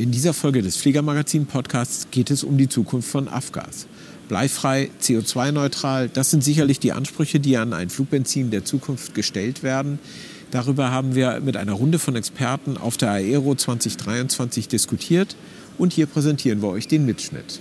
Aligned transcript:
In 0.00 0.12
dieser 0.12 0.32
Folge 0.32 0.62
des 0.62 0.76
Fliegermagazin 0.76 1.44
Podcasts 1.44 2.06
geht 2.10 2.30
es 2.30 2.42
um 2.42 2.56
die 2.56 2.70
Zukunft 2.70 3.10
von 3.10 3.28
Afgas. 3.28 3.86
Bleifrei, 4.28 4.90
CO2-neutral, 5.02 6.08
das 6.08 6.30
sind 6.30 6.42
sicherlich 6.42 6.80
die 6.80 6.92
Ansprüche, 6.92 7.38
die 7.38 7.58
an 7.58 7.74
ein 7.74 7.90
Flugbenzin 7.90 8.50
der 8.50 8.64
Zukunft 8.64 9.14
gestellt 9.14 9.62
werden. 9.62 9.98
Darüber 10.52 10.90
haben 10.90 11.14
wir 11.14 11.40
mit 11.40 11.58
einer 11.58 11.74
Runde 11.74 11.98
von 11.98 12.16
Experten 12.16 12.78
auf 12.78 12.96
der 12.96 13.10
Aero 13.10 13.54
2023 13.54 14.68
diskutiert 14.68 15.36
und 15.76 15.92
hier 15.92 16.06
präsentieren 16.06 16.62
wir 16.62 16.70
euch 16.70 16.88
den 16.88 17.04
Mitschnitt. 17.04 17.60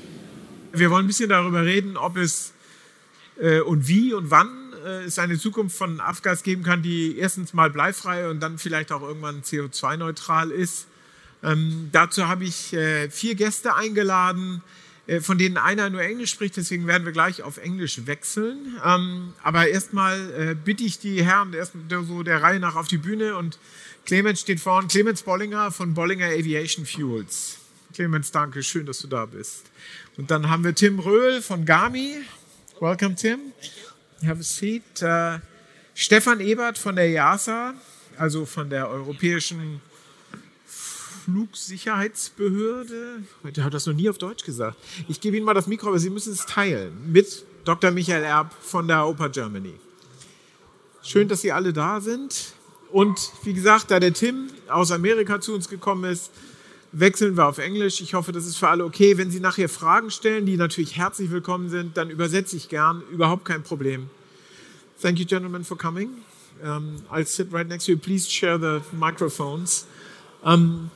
Wir 0.71 0.90
wollen 0.91 1.03
ein 1.03 1.07
bisschen 1.07 1.27
darüber 1.27 1.65
reden, 1.65 1.98
ob 1.98 2.15
es 2.15 2.53
äh, 3.37 3.59
und 3.59 3.90
wie 3.90 4.13
und 4.13 4.31
wann 4.31 4.48
äh, 4.85 5.03
es 5.03 5.20
eine 5.20 5.37
Zukunft 5.37 5.76
von 5.76 5.99
Afgas 5.99 6.43
geben 6.43 6.63
kann, 6.63 6.84
die 6.84 7.17
erstens 7.17 7.51
mal 7.51 7.70
bleifrei 7.70 8.29
und 8.29 8.40
dann 8.40 8.57
vielleicht 8.59 8.93
auch 8.93 9.01
irgendwann 9.01 9.41
CO2-neutral 9.41 10.51
ist. 10.51 10.87
Ähm, 11.43 11.89
dazu 11.91 12.27
habe 12.27 12.43
ich 12.43 12.73
äh, 12.73 13.09
vier 13.09 13.35
Gäste 13.35 13.75
eingeladen, 13.75 14.61
äh, 15.07 15.21
von 15.21 15.37
denen 15.37 15.57
einer 15.57 15.90
nur 15.90 16.01
Englisch 16.01 16.32
spricht, 16.32 16.57
deswegen 16.57 16.85
werden 16.85 17.05
wir 17.05 17.13
gleich 17.13 17.41
auf 17.41 17.57
Englisch 17.57 18.05
wechseln. 18.05 18.77
Ähm, 18.85 19.34
aber 19.41 19.67
erstmal 19.67 20.32
äh, 20.32 20.55
bitte 20.55 20.84
ich 20.84 20.99
die 20.99 21.23
Herren 21.23 21.54
erst 21.54 21.73
so 21.90 22.23
der 22.23 22.41
Reihe 22.41 22.60
nach 22.60 22.76
auf 22.76 22.87
die 22.87 22.98
Bühne 22.98 23.35
und 23.35 23.57
Clemens 24.05 24.41
steht 24.41 24.60
vorne, 24.60 24.87
Clemens 24.87 25.23
Bollinger 25.23 25.71
von 25.71 25.93
Bollinger 25.93 26.27
Aviation 26.27 26.85
Fuels. 26.85 27.57
Clemens, 27.93 28.32
danke, 28.32 28.63
schön, 28.63 28.85
dass 28.85 28.99
du 28.99 29.07
da 29.07 29.26
bist. 29.26 29.65
Und 30.17 30.32
dann 30.32 30.49
haben 30.49 30.63
wir 30.63 30.76
Tim 30.76 30.99
Röhl 30.99 31.41
von 31.41 31.65
Gami. 31.65 32.17
Welcome, 32.79 33.15
Tim. 33.15 33.40
Have 34.26 34.40
a 34.40 34.43
seat. 34.43 34.84
Uh, 35.01 35.40
Stefan 35.95 36.40
Ebert 36.40 36.77
von 36.77 36.95
der 36.95 37.07
EASA, 37.10 37.73
also 38.17 38.45
von 38.45 38.70
der 38.70 38.90
Europäischen 38.90 39.82
Flugsicherheitsbehörde. 41.30 43.24
Der 43.55 43.63
hat 43.63 43.74
das 43.74 43.85
noch 43.85 43.94
nie 43.94 44.10
auf 44.10 44.18
Deutsch 44.18 44.44
gesagt. 44.44 44.77
Ich 45.08 45.22
gebe 45.22 45.38
Ihnen 45.38 45.46
mal 45.46 45.54
das 45.54 45.68
Mikro, 45.68 45.90
aber 45.90 45.99
Sie 45.99 46.10
müssen 46.10 46.34
es 46.34 46.46
teilen 46.46 47.12
mit 47.12 47.46
Dr. 47.66 47.91
Michael 47.91 48.24
Erb 48.24 48.54
von 48.62 48.88
der 48.88 49.08
Opa 49.08 49.27
Germany. 49.27 49.74
Schön, 51.04 51.27
dass 51.27 51.41
Sie 51.41 51.52
alle 51.52 51.72
da 51.72 52.02
sind. 52.02 52.54
Und 52.91 53.32
wie 53.44 53.54
gesagt, 53.54 53.91
da 53.91 54.00
der 54.00 54.13
Tim 54.13 54.48
aus 54.68 54.91
Amerika 54.91 55.40
zu 55.40 55.54
uns 55.54 55.70
gekommen 55.70 56.10
ist, 56.12 56.32
wechseln 56.91 57.38
wir 57.38 57.46
auf 57.46 57.60
Englisch. 57.60 58.02
Ich 58.02 58.16
hoffe, 58.16 58.32
das 58.32 58.48
ist 58.48 58.57
für 58.57 58.70
alle 58.70 58.84
okay. 58.84 59.18
Wenn 59.18 59.30
Sie 59.30 59.40
nachher 59.40 59.70
Fragen 59.70 60.10
stellen, 60.10 60.48
die 60.48 60.57
natürlich 60.57 60.98
herzlich 60.98 61.30
willkommen 61.30 61.70
sind, 61.70 61.98
dann 61.98 62.10
übersetze 62.10 62.57
ich 62.57 62.70
gern. 62.70 63.04
Überhaupt 63.12 63.46
kein 63.46 63.62
Problem. 63.62 64.09
Thank 65.00 65.19
you, 65.19 65.25
gentlemen, 65.25 65.63
for 65.63 65.78
coming. 65.78 66.09
Um, 66.63 66.96
I'll 67.09 67.25
sit 67.25 67.53
right 67.53 67.68
next 67.68 67.85
to 67.85 67.91
you. 67.91 67.97
Please 67.97 68.30
share 68.30 68.57
the 68.57 68.81
microphones. 68.91 69.85
Um, 70.44 70.91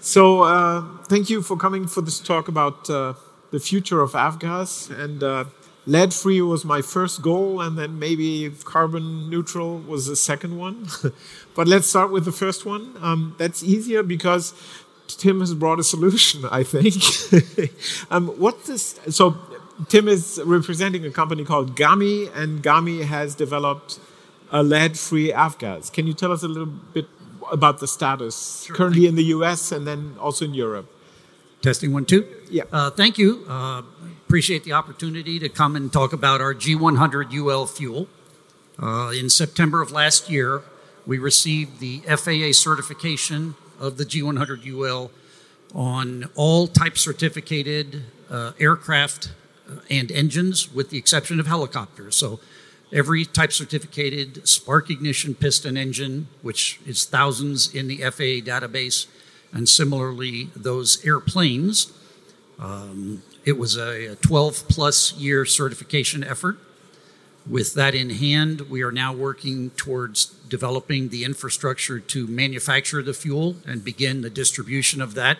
so, 0.00 0.42
uh, 0.42 0.84
thank 1.04 1.30
you 1.30 1.42
for 1.42 1.56
coming 1.56 1.86
for 1.86 2.00
this 2.00 2.20
talk 2.20 2.48
about 2.48 2.88
uh, 2.90 3.14
the 3.50 3.60
future 3.60 4.00
of 4.00 4.12
Avgas. 4.12 4.90
And 4.96 5.22
uh, 5.22 5.44
lead 5.86 6.12
free 6.12 6.40
was 6.42 6.64
my 6.64 6.82
first 6.82 7.22
goal, 7.22 7.60
and 7.60 7.78
then 7.78 7.98
maybe 7.98 8.50
carbon 8.64 9.28
neutral 9.30 9.78
was 9.78 10.06
the 10.06 10.16
second 10.16 10.58
one. 10.58 10.88
but 11.54 11.66
let's 11.66 11.88
start 11.88 12.12
with 12.12 12.24
the 12.24 12.32
first 12.32 12.66
one. 12.66 12.94
Um, 13.00 13.34
that's 13.38 13.62
easier 13.62 14.02
because 14.02 14.54
Tim 15.08 15.40
has 15.40 15.54
brought 15.54 15.80
a 15.80 15.84
solution, 15.84 16.44
I 16.50 16.62
think. 16.62 17.72
um, 18.10 18.28
what 18.38 18.64
this? 18.64 18.98
So, 19.08 19.36
Tim 19.88 20.06
is 20.06 20.40
representing 20.44 21.04
a 21.04 21.10
company 21.10 21.44
called 21.44 21.76
Gami, 21.76 22.34
and 22.36 22.62
Gami 22.62 23.04
has 23.04 23.34
developed 23.34 23.98
a 24.52 24.62
lead-free 24.62 25.32
avgas. 25.32 25.92
Can 25.92 26.06
you 26.06 26.12
tell 26.12 26.30
us 26.30 26.44
a 26.44 26.48
little 26.48 26.66
bit 26.66 27.06
about 27.50 27.80
the 27.80 27.86
status 27.86 28.64
Sure, 28.64 28.76
currently 28.76 29.06
in 29.06 29.14
the 29.14 29.24
US 29.24 29.72
and 29.72 29.86
then 29.86 30.16
also 30.20 30.44
in 30.44 30.54
Europe. 30.54 30.90
Testing 31.62 31.92
one, 31.92 32.04
two. 32.04 32.26
Yeah. 32.50 32.64
Uh, 32.70 32.90
thank 32.90 33.16
you. 33.16 33.44
Uh, 33.48 33.82
appreciate 34.26 34.64
the 34.64 34.72
opportunity 34.72 35.38
to 35.38 35.48
come 35.48 35.76
and 35.76 35.92
talk 35.92 36.12
about 36.12 36.40
our 36.40 36.54
G100 36.54 37.32
UL 37.32 37.66
fuel. 37.66 38.08
Uh, 38.82 39.12
in 39.14 39.30
September 39.30 39.80
of 39.80 39.90
last 39.90 40.28
year, 40.28 40.62
we 41.06 41.18
received 41.18 41.80
the 41.80 42.00
FAA 42.00 42.52
certification 42.52 43.54
of 43.78 43.96
the 43.96 44.04
G100 44.04 44.66
UL 44.66 45.10
on 45.74 46.30
all 46.34 46.66
type 46.66 46.98
certificated 46.98 48.02
uh, 48.30 48.52
aircraft 48.58 49.32
uh, 49.68 49.76
and 49.90 50.10
engines, 50.12 50.72
with 50.72 50.90
the 50.90 50.98
exception 50.98 51.40
of 51.40 51.46
helicopters. 51.46 52.16
So 52.16 52.40
every 52.94 53.24
type 53.24 53.52
certificated 53.52 54.48
spark 54.48 54.88
ignition 54.88 55.34
piston 55.34 55.76
engine, 55.76 56.28
which 56.40 56.80
is 56.86 57.04
thousands 57.04 57.74
in 57.74 57.88
the 57.88 57.98
FAA 57.98 58.40
database, 58.40 59.06
and 59.52 59.68
similarly 59.68 60.48
those 60.54 61.04
airplanes. 61.04 61.92
Um, 62.58 63.22
it 63.44 63.58
was 63.58 63.76
a 63.76 64.16
12 64.16 64.68
plus 64.68 65.12
year 65.14 65.44
certification 65.44 66.22
effort. 66.22 66.58
With 67.46 67.74
that 67.74 67.94
in 67.94 68.08
hand, 68.08 68.70
we 68.70 68.82
are 68.82 68.92
now 68.92 69.12
working 69.12 69.70
towards 69.70 70.26
developing 70.48 71.10
the 71.10 71.24
infrastructure 71.24 72.00
to 72.00 72.26
manufacture 72.26 73.02
the 73.02 73.12
fuel 73.12 73.56
and 73.66 73.84
begin 73.84 74.22
the 74.22 74.30
distribution 74.30 75.02
of 75.02 75.14
that. 75.14 75.38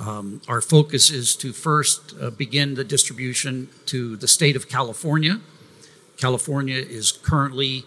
Um, 0.00 0.42
our 0.46 0.60
focus 0.60 1.10
is 1.10 1.34
to 1.36 1.52
first 1.52 2.14
uh, 2.20 2.30
begin 2.30 2.74
the 2.74 2.84
distribution 2.84 3.68
to 3.86 4.16
the 4.16 4.28
state 4.28 4.54
of 4.54 4.68
California, 4.68 5.40
California 6.16 6.76
is 6.76 7.12
currently 7.12 7.84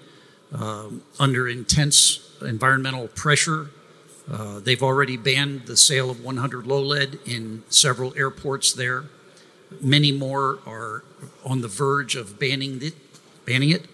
um, 0.53 1.03
under 1.19 1.47
intense 1.47 2.31
environmental 2.41 3.07
pressure. 3.09 3.69
Uh, 4.29 4.59
they've 4.59 4.83
already 4.83 5.17
banned 5.17 5.65
the 5.65 5.77
sale 5.77 6.09
of 6.09 6.23
100 6.23 6.67
low 6.67 6.81
lead 6.81 7.19
in 7.25 7.63
several 7.69 8.13
airports 8.17 8.73
there. 8.73 9.05
Many 9.81 10.11
more 10.11 10.59
are 10.65 11.03
on 11.45 11.61
the 11.61 11.67
verge 11.67 12.15
of 12.15 12.39
banning 12.39 12.81
it. 12.81 12.93
Banning 13.45 13.69
it. 13.69 13.85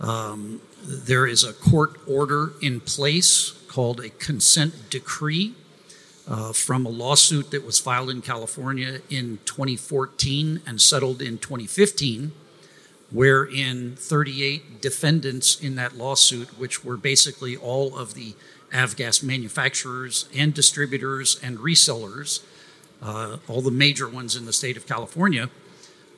Um, 0.00 0.60
there 0.82 1.26
is 1.26 1.44
a 1.44 1.52
court 1.52 1.96
order 2.06 2.52
in 2.62 2.80
place 2.80 3.52
called 3.68 4.00
a 4.00 4.08
consent 4.08 4.90
decree 4.90 5.54
uh, 6.26 6.52
from 6.52 6.86
a 6.86 6.88
lawsuit 6.88 7.50
that 7.50 7.64
was 7.64 7.78
filed 7.78 8.10
in 8.10 8.22
California 8.22 9.00
in 9.10 9.38
2014 9.44 10.62
and 10.66 10.80
settled 10.80 11.20
in 11.20 11.38
2015 11.38 12.32
wherein 13.10 13.96
38 13.96 14.80
defendants 14.80 15.60
in 15.60 15.74
that 15.76 15.96
lawsuit, 15.96 16.58
which 16.58 16.84
were 16.84 16.96
basically 16.96 17.56
all 17.56 17.96
of 17.96 18.14
the 18.14 18.34
avgas 18.72 19.22
manufacturers 19.22 20.28
and 20.34 20.54
distributors 20.54 21.40
and 21.42 21.58
resellers, 21.58 22.42
uh, 23.02 23.38
all 23.48 23.62
the 23.62 23.70
major 23.70 24.08
ones 24.08 24.36
in 24.36 24.44
the 24.44 24.52
state 24.52 24.76
of 24.76 24.86
California, 24.86 25.50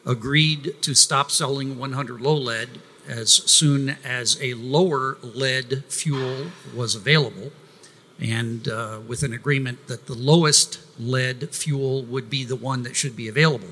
agreed 0.04 0.74
to 0.82 0.94
stop 0.94 1.30
selling 1.30 1.78
100 1.78 2.20
low 2.20 2.34
lead 2.34 2.68
as 3.08 3.30
soon 3.30 3.96
as 4.04 4.38
a 4.40 4.54
lower 4.54 5.18
lead 5.22 5.84
fuel 5.88 6.46
was 6.74 6.94
available, 6.94 7.52
and 8.20 8.68
uh, 8.68 9.00
with 9.06 9.22
an 9.22 9.32
agreement 9.32 9.86
that 9.88 10.06
the 10.06 10.14
lowest 10.14 10.78
lead 10.98 11.50
fuel 11.50 12.02
would 12.04 12.30
be 12.30 12.44
the 12.44 12.56
one 12.56 12.82
that 12.82 12.94
should 12.94 13.16
be 13.16 13.28
available. 13.28 13.70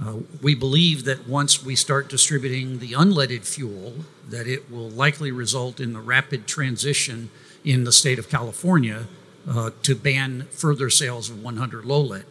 Uh, 0.00 0.14
we 0.40 0.54
believe 0.54 1.04
that 1.04 1.28
once 1.28 1.62
we 1.62 1.76
start 1.76 2.08
distributing 2.08 2.78
the 2.78 2.92
unleaded 2.92 3.44
fuel, 3.44 3.94
that 4.28 4.46
it 4.46 4.70
will 4.70 4.88
likely 4.88 5.30
result 5.30 5.78
in 5.78 5.92
the 5.92 6.00
rapid 6.00 6.46
transition 6.46 7.30
in 7.64 7.84
the 7.84 7.92
state 7.92 8.18
of 8.18 8.28
California 8.28 9.06
uh, 9.48 9.70
to 9.82 9.94
ban 9.94 10.46
further 10.50 10.88
sales 10.88 11.28
of 11.28 11.42
100 11.42 11.84
low 11.84 12.00
lead. 12.00 12.24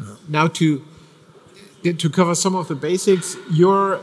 Uh, 0.00 0.16
now, 0.28 0.46
to 0.46 0.84
to 1.82 2.10
cover 2.10 2.34
some 2.34 2.56
of 2.56 2.66
the 2.68 2.74
basics, 2.74 3.36
your 3.52 4.00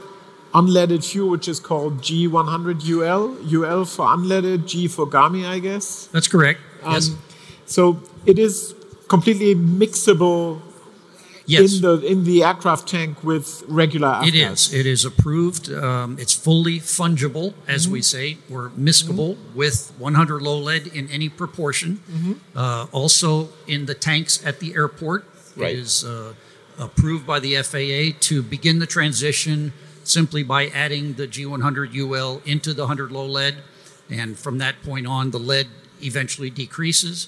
unleaded 0.53 1.03
fuel, 1.03 1.29
which 1.29 1.47
is 1.47 1.59
called 1.59 1.99
G100 1.99 2.87
UL, 2.87 3.37
UL 3.53 3.85
for 3.85 4.05
unleaded, 4.05 4.67
G 4.67 4.87
for 4.87 5.05
Gami, 5.05 5.45
I 5.45 5.59
guess. 5.59 6.07
That's 6.07 6.27
correct. 6.27 6.61
Um, 6.83 6.93
yes. 6.93 7.11
So 7.65 8.01
it 8.25 8.39
is 8.39 8.75
completely 9.09 9.55
mixable 9.55 10.61
Yes. 11.45 11.75
in 11.75 11.81
the 11.81 11.93
in 12.05 12.23
the 12.23 12.43
aircraft 12.43 12.87
tank 12.87 13.23
with 13.23 13.63
regular 13.67 14.19
It 14.23 14.33
Avgas. 14.33 14.51
is. 14.69 14.73
It 14.73 14.85
is 14.85 15.03
approved. 15.05 15.71
Um, 15.71 16.17
it's 16.19 16.33
fully 16.33 16.79
fungible, 16.79 17.53
as 17.67 17.87
we 17.87 18.01
say, 18.01 18.37
or 18.51 18.71
miscible 18.79 19.35
with 19.53 19.91
100 19.97 20.41
low 20.41 20.57
lead 20.57 20.87
in 20.87 21.09
any 21.09 21.29
proportion. 21.29 21.99
Uh, 22.55 22.87
also, 22.91 23.49
in 23.67 23.85
the 23.87 23.93
tanks 23.95 24.39
at 24.45 24.59
the 24.59 24.73
airport, 24.75 25.25
Right. 25.55 25.75
it 25.75 25.79
is 25.79 26.03
uh, 26.05 26.33
approved 26.79 27.27
by 27.27 27.39
the 27.39 27.55
FAA 27.61 28.17
to 28.29 28.41
begin 28.41 28.79
the 28.79 28.87
transition 28.87 29.73
simply 30.05 30.43
by 30.43 30.67
adding 30.67 31.13
the 31.13 31.27
G100 31.27 31.93
UL 31.93 32.41
into 32.45 32.73
the 32.73 32.83
100 32.83 33.11
low 33.11 33.25
lead, 33.25 33.55
and 34.09 34.37
from 34.39 34.57
that 34.59 34.81
point 34.83 35.07
on, 35.07 35.31
the 35.31 35.39
lead 35.39 35.67
eventually 36.01 36.49
decreases. 36.49 37.27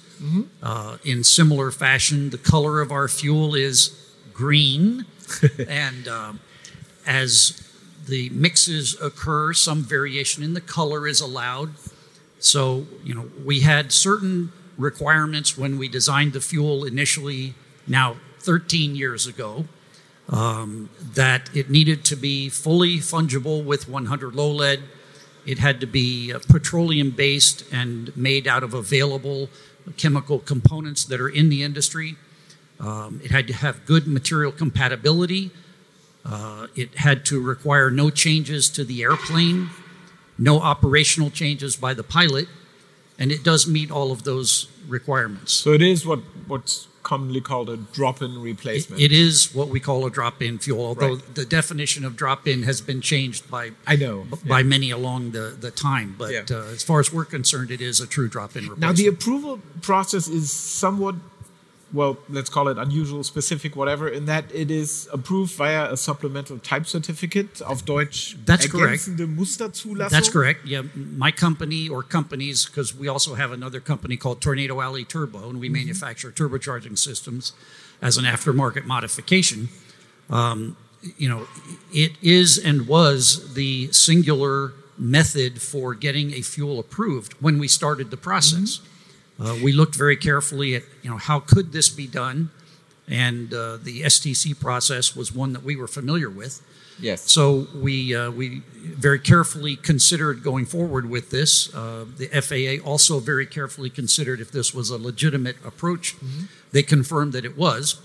Uh, 0.64 0.98
in 1.04 1.24
similar 1.24 1.70
fashion, 1.72 2.30
the 2.32 2.38
color 2.38 2.82
of 2.82 2.92
our 2.92 3.08
fuel 3.08 3.56
is 3.56 3.92
green, 4.36 5.06
and 5.68 6.08
um, 6.08 6.40
as 7.08 7.62
the 8.08 8.30
mixes 8.30 9.00
occur, 9.02 9.54
some 9.54 9.82
variation 9.82 10.44
in 10.44 10.54
the 10.54 10.62
color 10.62 11.08
is 11.08 11.22
allowed. 11.22 11.72
So, 12.40 12.86
you 13.04 13.16
know, 13.16 13.30
we 13.44 13.62
had 13.62 13.92
certain 13.92 14.52
requirements 14.78 15.58
when 15.58 15.78
we 15.78 15.88
designed 15.88 16.34
the 16.34 16.42
fuel 16.42 16.84
initially, 16.84 17.56
now 17.88 18.18
13 18.40 18.96
years 18.96 19.26
ago, 19.26 19.66
um, 20.30 20.90
that 21.14 21.50
it 21.56 21.70
needed 21.70 22.04
to 22.06 22.16
be 22.16 22.50
fully 22.50 22.98
fungible 22.98 23.64
with 23.64 23.88
100 23.88 24.36
low 24.36 24.52
lead. 24.52 24.84
It 25.46 25.60
had 25.60 25.80
to 25.82 25.88
be 25.88 26.34
uh, 26.34 26.40
petroleum 26.48 27.12
based 27.12 27.64
and 27.72 28.16
made 28.18 28.48
out 28.48 28.64
of 28.64 28.74
available 28.74 29.50
chemical 29.98 30.40
components 30.40 31.06
that 31.06 31.22
are 31.22 31.30
in 31.30 31.50
the 31.50 31.64
industry. 31.64 32.16
Um, 32.80 33.22
it 33.24 33.31
had 33.31 33.48
to 33.48 33.54
have 33.54 33.86
good 33.86 34.06
material 34.07 34.51
compatibility. 34.51 35.51
Uh, 36.25 36.68
it 36.75 36.95
had 36.95 37.24
to 37.25 37.39
require 37.42 37.89
no 37.92 38.10
changes 38.10 38.69
to 38.69 38.83
the 38.83 39.04
airplane, 39.04 39.69
no 40.38 40.60
operational 40.60 41.30
changes 41.30 41.75
by 41.75 41.94
the 41.94 42.04
pilot, 42.04 42.48
and 43.19 43.31
it 43.31 43.44
does 43.44 43.68
meet 43.68 43.92
all 43.92 44.12
of 44.12 44.24
those 44.24 44.68
requirements. 44.88 45.54
So 45.54 45.72
it 45.72 45.81
is 45.81 46.06
what 46.06 46.19
what's 46.48 46.88
commonly 47.04 47.39
called 47.39 47.69
a 47.69 47.77
drop-in 47.77 48.42
replacement. 48.42 49.00
It 49.00 49.12
is 49.12 49.54
what 49.54 49.68
we 49.69 49.80
call 49.80 50.07
a 50.07 50.10
drop-in 50.10 50.57
fuel, 50.57 50.83
although 50.83 51.13
Right. 51.13 51.36
the 51.36 51.45
definition 51.45 52.04
of 52.04 52.16
drop-in 52.16 52.63
has 52.63 52.81
been 52.81 53.00
changed 53.00 53.48
by 53.50 53.74
I 53.86 53.95
know. 53.95 54.25
by 54.48 54.63
many 54.63 54.89
along 54.89 55.30
the, 55.31 55.56
the 55.60 55.69
time. 55.69 56.16
But 56.18 56.31
Yeah. 56.33 56.45
uh, 56.50 56.63
as 56.74 56.81
far 56.81 57.00
as 57.00 57.13
we're 57.13 57.25
concerned, 57.25 57.69
it 57.69 57.80
is 57.80 58.00
a 58.00 58.07
true 58.07 58.27
drop-in 58.27 58.63
replacement. 58.63 58.81
Now 58.81 58.92
the 58.92 59.06
approval 59.06 59.62
process 59.83 60.27
is 60.27 60.51
somewhat, 60.51 61.13
well, 61.96 62.18
let's 62.30 62.50
call 62.50 62.68
it 62.68 62.78
unusual, 62.78 63.24
specific, 63.24 63.76
whatever, 63.76 64.08
in 64.08 64.26
that 64.26 64.46
it 64.54 64.70
is 64.70 65.08
approved 65.14 65.54
via 65.56 65.92
a 65.92 65.98
supplemental 65.98 66.60
type 66.60 66.86
certificate 66.86 67.62
of 67.62 67.86
Deutsch. 67.86 68.36
That's 68.46 68.66
correct. 68.72 68.92
That's 70.12 70.30
correct. 70.30 70.66
Yeah, 70.66 70.84
my 70.96 71.32
company 71.32 71.88
or 71.90 72.04
companies, 72.04 72.66
because 72.66 72.94
we 72.96 73.08
also 73.08 73.36
have 73.36 73.52
another 73.52 73.80
company 73.80 74.18
called 74.18 74.42
Tornado 74.42 74.82
Alley 74.82 75.06
Turbo, 75.06 75.50
and 75.50 75.60
we 75.60 75.70
manufacture 75.70 76.32
turbocharging 76.32 76.98
systems 76.98 77.54
as 78.02 78.18
an 78.18 78.26
aftermarket 78.26 78.86
modification. 78.86 79.70
Um, 80.30 80.76
you 81.18 81.30
know, 81.30 81.48
it 81.94 82.14
is 82.22 82.58
and 82.58 82.88
was 82.88 83.54
the 83.54 83.92
singular 83.92 84.74
method 84.98 85.62
for 85.62 85.94
getting 85.94 86.34
a 86.34 86.42
fuel 86.42 86.80
approved 86.80 87.34
when 87.42 87.60
we 87.60 87.68
started 87.68 88.12
the 88.12 88.18
process. 88.18 88.80
Uh, 89.40 89.58
we 89.64 89.72
looked 89.72 89.96
very 89.96 90.16
carefully 90.16 90.76
at, 90.76 90.84
you 91.02 91.10
know, 91.10 91.18
how 91.18 91.40
could 91.40 91.72
this 91.72 91.90
be 91.90 92.08
done, 92.08 92.52
and 93.08 93.54
uh, 93.54 93.78
the 93.78 94.02
STC 94.04 94.60
process 94.60 95.16
was 95.16 95.34
one 95.34 95.54
that 95.54 95.64
we 95.64 95.76
were 95.76 95.88
familiar 95.88 96.30
with. 96.30 96.62
Yes. 97.00 97.30
So 97.30 97.68
we 97.76 98.16
uh, 98.16 98.32
we 98.32 98.62
very 98.74 99.20
carefully 99.20 99.76
considered 99.76 100.44
going 100.44 100.66
forward 100.66 101.10
with 101.10 101.30
this. 101.30 101.74
Uh, 101.76 102.06
the 102.18 102.28
FAA 102.28 102.90
also 102.90 103.20
very 103.20 103.46
carefully 103.46 103.90
considered 103.90 104.40
if 104.40 104.52
this 104.52 104.74
was 104.74 104.90
a 104.90 104.98
legitimate 104.98 105.58
approach. 105.66 106.16
They 106.72 106.84
confirmed 106.84 107.34
that 107.34 107.44
it 107.44 107.58
was, 107.58 108.00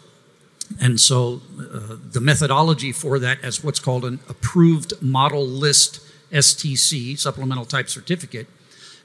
and 0.81 1.00
so 1.00 1.41
uh, 1.59 1.97
the 2.11 2.21
methodology 2.21 2.91
for 2.91 3.21
that, 3.21 3.38
as 3.44 3.62
what's 3.62 3.81
called 3.81 4.05
an 4.05 4.19
approved 4.29 5.00
model 5.00 5.47
list 5.47 6.00
STC 6.32 7.17
supplemental 7.19 7.65
type 7.65 7.88
certificate, 7.88 8.49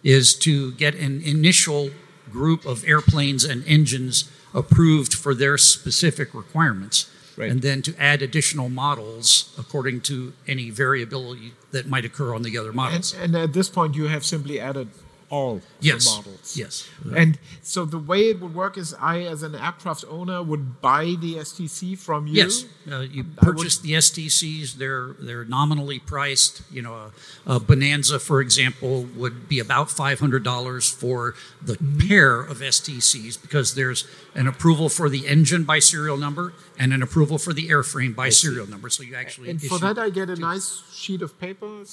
is 0.03 0.35
to 0.35 0.71
get 0.73 0.95
an 0.95 1.21
initial 1.21 1.91
group 2.31 2.65
of 2.65 2.83
airplanes 2.87 3.43
and 3.43 3.63
engines 3.67 4.29
approved 4.53 5.13
for 5.13 5.33
their 5.35 5.57
specific 5.57 6.33
requirements 6.33 7.09
Right. 7.37 7.51
and 7.51 7.61
then 7.61 7.81
to 7.81 7.93
add 8.01 8.21
additional 8.21 8.69
models 8.69 9.53
according 9.59 9.99
to 10.01 10.31
any 10.47 10.69
variability 10.69 11.51
that 11.71 11.85
might 11.85 12.05
occur 12.05 12.33
on 12.33 12.43
the 12.43 12.57
other 12.57 12.71
models. 12.71 13.13
And, 13.13 13.35
and 13.35 13.43
at 13.43 13.51
this 13.51 13.67
point, 13.67 13.93
you 13.93 14.07
have 14.07 14.23
simply 14.23 14.57
added 14.57 14.87
all 15.29 15.61
yes. 15.79 16.05
the 16.05 16.17
models. 16.17 16.57
Yes. 16.57 16.89
And 17.15 17.39
so 17.61 17.85
the 17.85 17.97
way 17.99 18.29
it 18.29 18.41
would 18.41 18.53
work 18.53 18.77
is 18.77 18.93
I, 18.99 19.21
as 19.21 19.43
an 19.43 19.55
aircraft 19.55 20.05
owner, 20.09 20.43
would 20.43 20.81
buy 20.81 21.15
the 21.19 21.35
STC 21.35 21.97
from 21.97 22.27
you. 22.27 22.33
Yes, 22.33 22.65
uh, 22.91 22.99
you 22.99 23.23
purchase 23.23 23.77
the 23.77 23.93
STCs. 23.93 24.75
They're 24.75 25.15
they're 25.19 25.45
nominally 25.45 25.99
priced. 25.99 26.61
You 26.71 26.81
know, 26.81 26.93
a, 26.93 27.11
a 27.45 27.59
Bonanza, 27.59 28.19
for 28.19 28.41
example, 28.41 29.07
would 29.15 29.47
be 29.47 29.59
about 29.59 29.89
five 29.89 30.19
hundred 30.19 30.43
dollars 30.43 30.89
for 30.89 31.35
the 31.61 31.77
Mm-hmm. 31.85 32.07
pair 32.07 32.39
of 32.41 32.59
STCs 32.59 33.41
because 33.41 33.75
there's 33.75 34.07
an 34.33 34.47
approval 34.47 34.89
for 34.89 35.09
the 35.09 35.27
engine 35.27 35.63
by 35.63 35.79
serial 35.79 36.17
number 36.17 36.53
and 36.79 36.93
an 36.93 37.01
approval 37.03 37.37
for 37.37 37.53
the 37.53 37.69
airframe 37.69 38.15
by 38.15 38.29
serial 38.29 38.67
number. 38.67 38.89
So 38.89 39.03
you 39.03 39.15
actually 39.15 39.49
And 39.49 39.61
for 39.61 39.77
that, 39.79 39.97
I 39.97 40.09
get 40.09 40.29
a 40.29 40.35
nice 40.35 40.83
sheet 40.93 41.21
of 41.21 41.39
paper. 41.39 41.83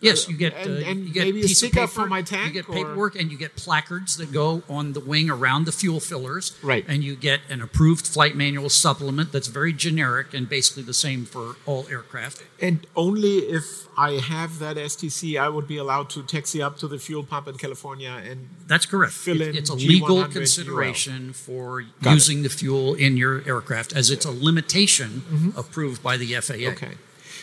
Yes, 0.00 0.28
you 0.28 0.36
get 0.36 0.52
uh, 0.54 0.68
and 0.90 1.06
you 1.06 1.12
get 1.14 1.26
maybe 1.26 1.38
a 1.38 1.42
piece 1.42 1.52
of 1.62 1.68
sticker 1.68 1.82
paper, 1.86 1.86
for 1.92 2.06
my 2.08 2.22
tank, 2.22 2.48
You 2.48 2.62
get 2.62 2.68
or- 2.68 2.74
paperwork, 2.74 3.14
and 3.14 3.30
you 3.30 3.38
get 3.38 3.54
placards 3.54 4.16
that 4.16 4.32
go 4.32 4.64
on 4.68 4.94
the 4.94 4.98
wing 5.00 5.30
around 5.30 5.64
the 5.64 5.70
fuel 5.70 6.00
fillers. 6.00 6.58
Right. 6.60 6.84
And 6.88 7.04
you 7.04 7.14
get 7.14 7.38
an 7.48 7.62
approved 7.62 8.04
flight 8.08 8.34
manual 8.34 8.68
supplement 8.68 9.30
that's 9.30 9.46
very 9.46 9.72
generic 9.72 10.34
and 10.34 10.48
basically 10.48 10.82
the 10.82 10.92
same 10.92 11.24
for 11.24 11.54
all 11.66 11.86
aircraft. 11.88 12.42
And 12.60 12.84
only 12.96 13.38
if 13.58 13.86
I 13.96 14.14
have 14.14 14.58
that 14.58 14.76
STC, 14.76 15.38
I 15.38 15.48
would 15.48 15.68
be 15.68 15.76
allowed 15.76 16.10
to 16.10 16.24
taxi 16.24 16.60
up 16.60 16.78
to 16.78 16.88
the 16.88 16.98
fuel 16.98 17.22
pump 17.22 17.46
in 17.46 17.56
California 17.56 18.10
and 18.28 18.48
That's 18.66 18.86
correct. 18.86 19.12
Fill 19.12 19.40
It- 19.40 19.50
in 19.50 19.56
it's 19.56 19.70
a 19.70 19.74
G100 19.74 19.88
legal 19.88 20.18
UL. 20.18 20.28
consideration 20.28 21.32
for 21.32 21.82
Got 22.02 22.10
it. 22.10 22.14
using 22.14 22.42
the 22.42 22.48
fuel 22.48 22.94
in 22.94 23.16
your 23.16 23.44
aircraft, 23.46 23.92
as 23.92 24.10
it's 24.10 24.24
a 24.24 24.32
limitation 24.32 25.52
approved 25.56 26.02
by 26.02 26.16
the 26.16 26.34
FAA. 26.34 26.54
Mm-hmm. 26.72 26.84
Okay. 26.84 26.94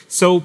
So 0.09 0.43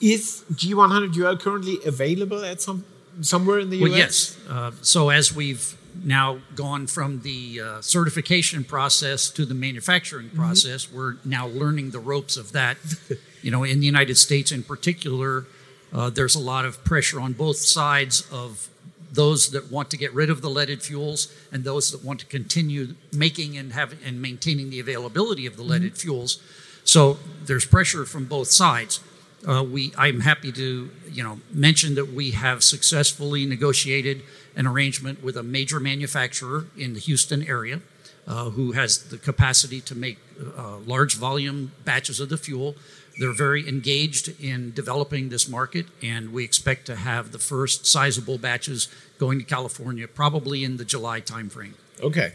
is 0.00 0.44
G100 0.52 1.16
UL 1.16 1.36
currently 1.36 1.78
available 1.84 2.44
at 2.44 2.60
some 2.60 2.84
somewhere 3.20 3.58
in 3.58 3.70
the 3.70 3.80
Well, 3.82 3.92
US? 3.92 3.96
yes. 3.98 4.36
Uh, 4.48 4.70
so 4.82 5.10
as 5.10 5.34
we've 5.34 5.76
now 6.02 6.38
gone 6.54 6.86
from 6.86 7.20
the 7.20 7.60
uh, 7.60 7.80
certification 7.82 8.64
process 8.64 9.28
to 9.30 9.44
the 9.44 9.54
manufacturing 9.54 10.28
Mm-hmm. 10.28 10.38
process, 10.38 10.90
we're 10.90 11.16
now 11.24 11.46
learning 11.48 11.90
the 11.90 11.98
ropes 11.98 12.36
of 12.36 12.52
that. 12.52 12.76
you 13.42 13.50
know, 13.50 13.62
in 13.64 13.80
the 13.80 13.86
United 13.86 14.16
States 14.16 14.52
in 14.52 14.62
particular, 14.62 15.46
uh, 15.92 16.08
there's 16.08 16.34
a 16.36 16.40
lot 16.40 16.64
of 16.64 16.82
pressure 16.84 17.20
on 17.20 17.32
both 17.34 17.56
sides 17.56 18.26
of 18.32 18.68
those 19.12 19.50
that 19.50 19.70
want 19.72 19.90
to 19.90 19.96
get 19.96 20.14
rid 20.14 20.30
of 20.30 20.40
the 20.40 20.48
leaded 20.48 20.80
fuels 20.82 21.34
and 21.52 21.64
those 21.64 21.90
that 21.90 22.04
want 22.04 22.20
to 22.20 22.26
continue 22.26 22.94
making 23.12 23.58
and 23.58 23.72
have 23.72 23.92
and 24.06 24.22
maintaining 24.22 24.70
the 24.70 24.78
availability 24.78 25.46
of 25.46 25.56
the 25.56 25.64
leaded 25.64 25.98
fuels. 25.98 26.40
So 26.84 27.18
there's 27.44 27.66
pressure 27.66 28.04
from 28.06 28.26
both 28.26 28.48
sides. 28.48 29.00
Uh, 29.46 29.64
we, 29.64 29.92
I'm 29.96 30.20
happy 30.20 30.52
to, 30.52 30.90
you 31.10 31.22
know, 31.22 31.40
mention 31.52 31.94
that 31.94 32.12
we 32.12 32.32
have 32.32 32.62
successfully 32.62 33.46
negotiated 33.46 34.22
an 34.54 34.66
arrangement 34.66 35.22
with 35.22 35.36
a 35.36 35.42
major 35.42 35.80
manufacturer 35.80 36.66
in 36.76 36.92
the 36.92 37.00
Houston 37.00 37.46
area, 37.46 37.80
uh, 38.26 38.50
who 38.50 38.72
has 38.72 39.04
the 39.04 39.16
capacity 39.16 39.80
to 39.80 39.94
make 39.94 40.18
uh, 40.56 40.76
large 40.78 41.16
volume 41.16 41.72
batches 41.84 42.20
of 42.20 42.28
the 42.28 42.36
fuel. 42.36 42.76
They're 43.18 43.32
very 43.32 43.68
engaged 43.68 44.40
in 44.40 44.72
developing 44.72 45.30
this 45.30 45.48
market, 45.48 45.86
and 46.02 46.32
we 46.32 46.44
expect 46.44 46.86
to 46.86 46.96
have 46.96 47.32
the 47.32 47.38
first 47.38 47.86
sizable 47.86 48.38
batches 48.38 48.88
going 49.18 49.38
to 49.38 49.44
California 49.44 50.06
probably 50.06 50.64
in 50.64 50.76
the 50.76 50.84
July 50.84 51.20
timeframe. 51.20 51.74
Okay. 52.02 52.32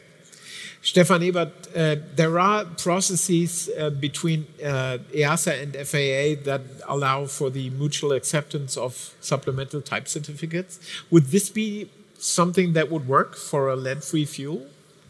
Stefan 0.86 1.24
Ebert, 1.24 1.68
uh, 1.76 1.96
there 2.16 2.40
are 2.40 2.64
processes 2.64 3.72
uh, 3.76 3.90
between 3.90 4.46
uh, 4.64 5.00
EASA 5.12 5.64
and 5.64 5.74
FAA 5.76 6.44
that 6.46 6.62
allow 6.88 7.26
for 7.26 7.50
the 7.50 7.72
mutual 7.72 8.12
acceptance 8.12 8.78
of 8.78 9.16
supplemental 9.20 9.82
type 9.82 10.08
certificates. 10.08 10.80
Would 11.10 11.26
this 11.32 11.50
be 11.50 11.90
something 12.20 12.74
that 12.74 12.92
would 12.92 13.08
work 13.08 13.36
for 13.36 13.68
a 13.68 13.76
lead-free 13.76 14.26
fuel? 14.26 14.68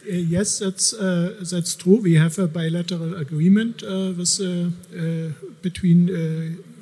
Uh, 0.07 0.13
yes, 0.13 0.59
that's 0.59 0.93
uh, 0.93 1.43
that's 1.51 1.75
true. 1.75 1.97
We 1.97 2.13
have 2.15 2.39
a 2.39 2.47
bilateral 2.47 3.13
agreement 3.13 3.83
uh, 3.83 4.13
with 4.17 4.39
between 5.61 6.07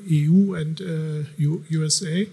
EU 0.05 0.53
and 0.53 0.79
USA, 1.67 2.29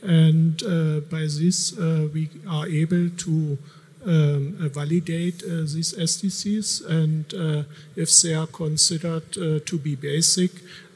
and 0.00 0.62
by 1.10 1.22
this 1.22 1.72
we 2.14 2.30
are 2.46 2.68
able 2.68 3.10
to 3.10 3.58
um, 4.06 4.56
validate 4.72 5.42
uh, 5.42 5.60
these 5.60 5.94
STCs, 5.94 6.86
and 6.88 7.32
uh, 7.34 7.62
if 7.96 8.10
they 8.22 8.34
are 8.34 8.46
considered 8.46 9.36
uh, 9.38 9.60
to 9.64 9.78
be 9.78 9.94
basic, 9.96 10.50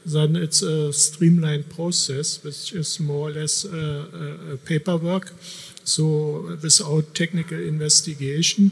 then 0.05 0.35
it's 0.35 0.61
a 0.61 0.93
streamlined 0.93 1.69
process, 1.69 2.43
which 2.43 2.73
is 2.73 2.99
more 2.99 3.29
or 3.29 3.31
less 3.31 3.65
paperwork. 4.65 5.33
So 5.83 6.57
without 6.61 7.15
technical 7.15 7.59
investigation. 7.59 8.71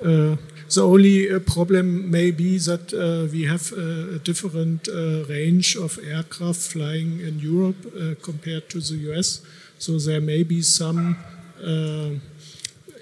Uh, 0.00 0.36
the 0.74 0.82
only 0.82 1.30
uh, 1.30 1.38
problem 1.40 2.10
may 2.10 2.30
be 2.30 2.58
that 2.58 2.92
uh, 2.92 3.30
we 3.32 3.44
have 3.44 3.72
a 3.72 4.18
different 4.18 4.88
range 5.28 5.76
of 5.76 5.98
aircraft 5.98 6.60
flying 6.60 7.20
in 7.20 7.38
Europe 7.38 8.22
compared 8.22 8.68
to 8.70 8.80
the 8.80 8.96
US. 9.10 9.40
So 9.78 9.98
there 9.98 10.20
may 10.20 10.42
be 10.42 10.62
some 10.62 11.16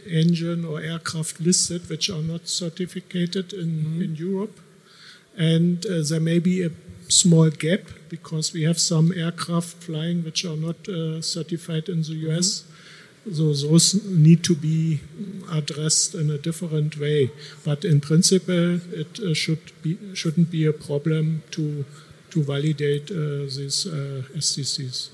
engine 0.06 0.64
or 0.64 0.80
aircraft 0.80 1.40
listed 1.40 1.88
which 1.88 2.11
are 2.11 2.23
not 2.23 2.49
certificated 2.49 3.52
in, 3.52 3.68
mm 3.68 3.85
-hmm. 3.85 4.04
in 4.04 4.16
Europe. 4.16 4.61
And 5.37 5.87
uh, 5.87 6.02
there 6.09 6.21
may 6.21 6.40
be 6.40 6.64
a 6.64 6.71
small 7.09 7.50
gap 7.50 7.80
because 8.09 8.52
we 8.52 8.62
have 8.66 8.78
some 8.78 9.12
aircraft 9.14 9.82
flying 9.85 10.25
which 10.25 10.44
are 10.44 10.56
not 10.56 10.88
uh, 10.88 11.21
certified 11.21 11.88
in 11.88 12.02
the 12.02 12.16
US. 12.28 12.49
Mm 12.49 12.66
-hmm. 12.66 12.73
So 13.30 13.52
those 13.52 13.94
need 14.04 14.42
to 14.44 14.54
be 14.54 15.00
addressed 15.50 16.14
in 16.14 16.30
a 16.30 16.38
different 16.38 16.99
way. 16.99 17.30
But 17.64 17.85
in 17.85 18.00
principle, 18.00 18.80
it 18.92 19.21
uh, 19.21 19.32
should 19.35 19.61
be, 19.82 19.97
shouldn't 20.14 20.50
be 20.50 20.66
a 20.66 20.73
problem 20.73 21.44
to, 21.52 21.85
to 22.30 22.42
validate 22.42 23.12
uh, 23.12 23.47
these 23.56 23.87
uh, 23.87 24.23
STCs. 24.37 25.11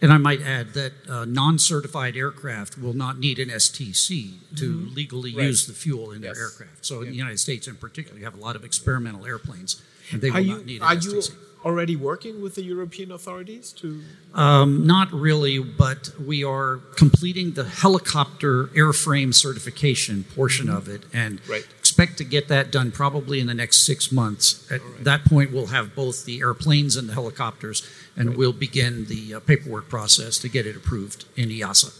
And 0.00 0.12
I 0.12 0.18
might 0.18 0.42
add 0.42 0.74
that 0.74 0.92
uh, 1.08 1.24
non 1.24 1.58
certified 1.58 2.16
aircraft 2.16 2.78
will 2.78 2.94
not 2.94 3.18
need 3.18 3.38
an 3.38 3.48
STC 3.48 4.34
to 4.56 4.64
mm-hmm. 4.64 4.94
legally 4.94 5.34
right. 5.34 5.46
use 5.46 5.66
the 5.66 5.72
fuel 5.72 6.12
in 6.12 6.22
yes. 6.22 6.34
their 6.36 6.44
aircraft. 6.44 6.84
So, 6.84 7.02
in 7.02 7.10
the 7.10 7.16
United 7.16 7.38
States 7.38 7.66
in 7.66 7.76
particular, 7.76 8.18
you 8.18 8.24
have 8.24 8.34
a 8.34 8.40
lot 8.40 8.56
of 8.56 8.64
experimental 8.64 9.26
airplanes, 9.26 9.82
and 10.10 10.20
they 10.20 10.30
will 10.30 10.40
you, 10.40 10.54
not 10.54 10.66
need 10.66 10.82
an 10.82 10.88
STC. 10.88 11.30
You, 11.30 11.36
already 11.64 11.96
working 11.96 12.40
with 12.42 12.54
the 12.54 12.62
European 12.62 13.12
authorities 13.12 13.72
to? 13.72 14.02
Um, 14.34 14.86
not 14.86 15.12
really, 15.12 15.58
but 15.58 16.10
we 16.24 16.44
are 16.44 16.76
completing 16.96 17.52
the 17.52 17.64
helicopter 17.64 18.66
airframe 18.68 19.34
certification 19.34 20.24
portion 20.24 20.66
mm-hmm. 20.66 20.76
of 20.76 20.88
it, 20.88 21.04
and 21.12 21.40
right. 21.48 21.66
Expect 21.98 22.18
to 22.18 22.24
get 22.24 22.46
that 22.46 22.70
done 22.70 22.92
probably 22.92 23.40
in 23.40 23.48
the 23.48 23.54
next 23.54 23.84
six 23.84 24.12
months. 24.12 24.70
At 24.70 24.80
right. 24.80 25.04
that 25.04 25.24
point, 25.24 25.52
we'll 25.52 25.74
have 25.78 25.96
both 25.96 26.24
the 26.24 26.40
airplanes 26.40 26.96
and 26.96 27.08
the 27.08 27.14
helicopters, 27.14 27.82
and 28.16 28.28
right. 28.28 28.38
we'll 28.38 28.52
begin 28.52 29.06
the 29.06 29.34
uh, 29.34 29.40
paperwork 29.40 29.88
process 29.88 30.38
to 30.38 30.48
get 30.48 30.64
it 30.64 30.76
approved 30.76 31.24
in 31.36 31.48
EASA. 31.48 31.92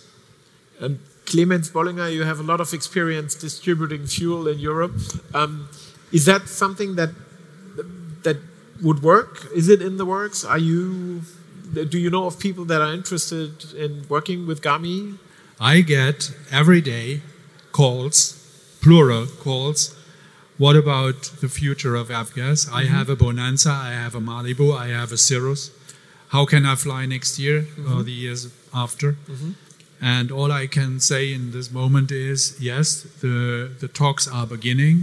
And 0.79 1.01
Clemens 1.27 1.71
Bollinger, 1.71 2.13
you 2.13 2.23
have 2.23 2.39
a 2.39 2.45
lot 2.45 2.61
of 2.61 2.73
experience 2.73 3.35
distributing 3.35 4.07
fuel 4.07 4.47
in 4.47 4.61
Europe. 4.61 4.95
Um, 5.35 5.69
is 6.13 6.27
that 6.27 6.49
something 6.49 6.95
that 6.95 7.11
that 8.23 8.39
would 8.81 9.03
work? 9.03 9.49
Is 9.53 9.69
it 9.69 9.83
in 9.83 9.97
the 9.97 10.07
works? 10.07 10.45
Are 10.45 10.59
you? 10.59 11.23
Do 11.75 11.99
you 11.99 12.09
know 12.09 12.27
of 12.27 12.39
people 12.39 12.65
that 12.67 12.81
are 12.81 12.95
interested 12.95 13.75
in 13.75 14.07
working 14.09 14.47
with 14.47 14.63
Gami? 14.63 15.19
I 15.61 15.81
get 15.81 16.33
every 16.53 16.81
day 16.81 17.21
calls, 17.73 18.38
plural 18.89 19.27
calls. 19.27 19.95
What 20.57 20.75
about 20.75 21.21
the 21.43 21.49
future 21.49 21.95
of 21.95 22.09
avgas? 22.09 22.59
Mm 22.65 22.71
-hmm. 22.71 22.81
I 22.81 22.83
mm-hmm. 22.83 22.97
have 22.97 23.13
a 23.13 23.17
Bonanza, 23.17 23.73
I 23.91 23.93
have 24.05 24.15
a 24.17 24.21
Malibu, 24.21 24.67
I 24.87 24.89
have 25.01 25.11
a 25.15 25.21
Cirrus. 25.27 25.63
How 26.35 26.47
can 26.53 26.63
I 26.73 26.75
fly 26.85 27.03
next 27.07 27.33
year 27.39 27.59
mm 27.61 27.69
-hmm. 27.69 27.93
or 27.93 28.05
the 28.09 28.17
years 28.23 28.43
after? 28.85 29.11
Mm 29.11 29.37
-hmm. 29.39 29.53
And 30.15 30.27
all 30.39 30.51
I 30.63 30.67
can 30.79 31.01
say 31.01 31.23
in 31.37 31.43
this 31.57 31.69
moment 31.71 32.11
is 32.11 32.55
yes, 32.71 32.87
the, 33.21 33.37
the 33.83 33.89
talks 34.01 34.25
are 34.29 34.47
beginning, 34.57 34.97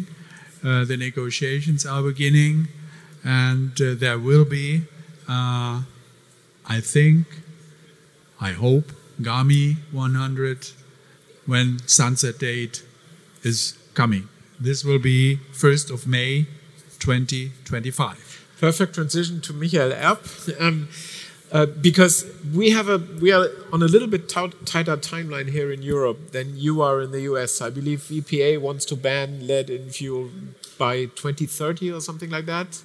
uh, 0.63 0.83
the 0.91 0.97
negotiations 0.97 1.85
are 1.85 2.01
beginning 2.11 2.67
and 3.23 3.71
uh, 3.81 3.87
there 4.03 4.19
will 4.27 4.45
be, 4.59 4.67
uh, 5.35 5.75
I 6.75 6.77
think, 6.93 7.23
I 8.49 8.51
hope, 8.63 8.87
Gami 9.27 9.67
100 9.91 10.57
when 11.45 11.67
sunset 11.85 12.39
date 12.39 12.75
is 13.45 13.77
coming. 13.93 14.27
This 14.59 14.83
will 14.83 14.99
be 14.99 15.39
1st 15.53 15.91
of 15.91 16.07
May 16.07 16.47
2025. 16.99 18.45
Perfect 18.59 18.95
transition 18.95 19.41
to 19.41 19.53
Michael 19.53 19.91
Erb. 19.93 20.19
Um, 20.59 20.87
uh, 21.51 21.65
because 21.65 22.25
we 22.53 22.71
have 22.71 22.89
a 22.89 22.97
we 23.21 23.31
are 23.31 23.47
on 23.71 23.83
a 23.83 23.85
little 23.85 24.07
bit 24.07 24.27
tighter 24.27 24.97
timeline 24.97 25.49
here 25.51 25.71
in 25.71 25.81
Europe 25.81 26.31
than 26.31 26.57
you 26.57 26.81
are 26.81 27.01
in 27.01 27.11
the 27.11 27.21
US. 27.21 27.61
I 27.61 27.69
believe 27.69 27.99
EPA 27.99 28.59
wants 28.59 28.83
to 28.85 28.95
ban 28.95 29.45
lead 29.45 29.69
in 29.69 29.89
fuel 29.89 30.31
by 30.77 31.05
2030 31.05 31.91
or 31.91 32.01
something 32.01 32.29
like 32.29 32.45
that. 32.47 32.81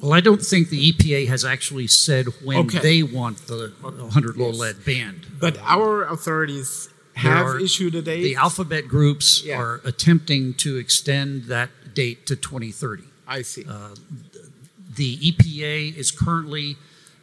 Well, 0.00 0.14
I 0.14 0.20
don't 0.20 0.42
think 0.42 0.70
the 0.70 0.92
EPA 0.92 1.28
has 1.28 1.44
actually 1.44 1.86
said 1.86 2.26
when 2.42 2.58
okay. 2.66 2.78
they 2.78 3.02
want 3.02 3.46
the 3.46 3.72
100 3.80 4.36
low 4.36 4.50
lead 4.50 4.84
banned. 4.84 5.26
But 5.38 5.58
our 5.62 6.04
authorities 6.04 6.88
have 7.14 7.46
are, 7.46 7.60
issued 7.60 7.94
a 7.94 8.02
date. 8.02 8.22
The 8.22 8.36
alphabet 8.36 8.88
groups 8.88 9.42
yeah. 9.44 9.58
are 9.58 9.80
attempting 9.84 10.54
to 10.54 10.76
extend 10.76 11.44
that 11.44 11.70
date 11.94 12.26
to 12.26 12.36
2030. 12.36 13.04
I 13.26 13.42
see. 13.42 13.64
Uh, 13.68 13.94
the 14.94 15.16
EPA 15.18 15.96
is 15.96 16.10
currently 16.10 16.76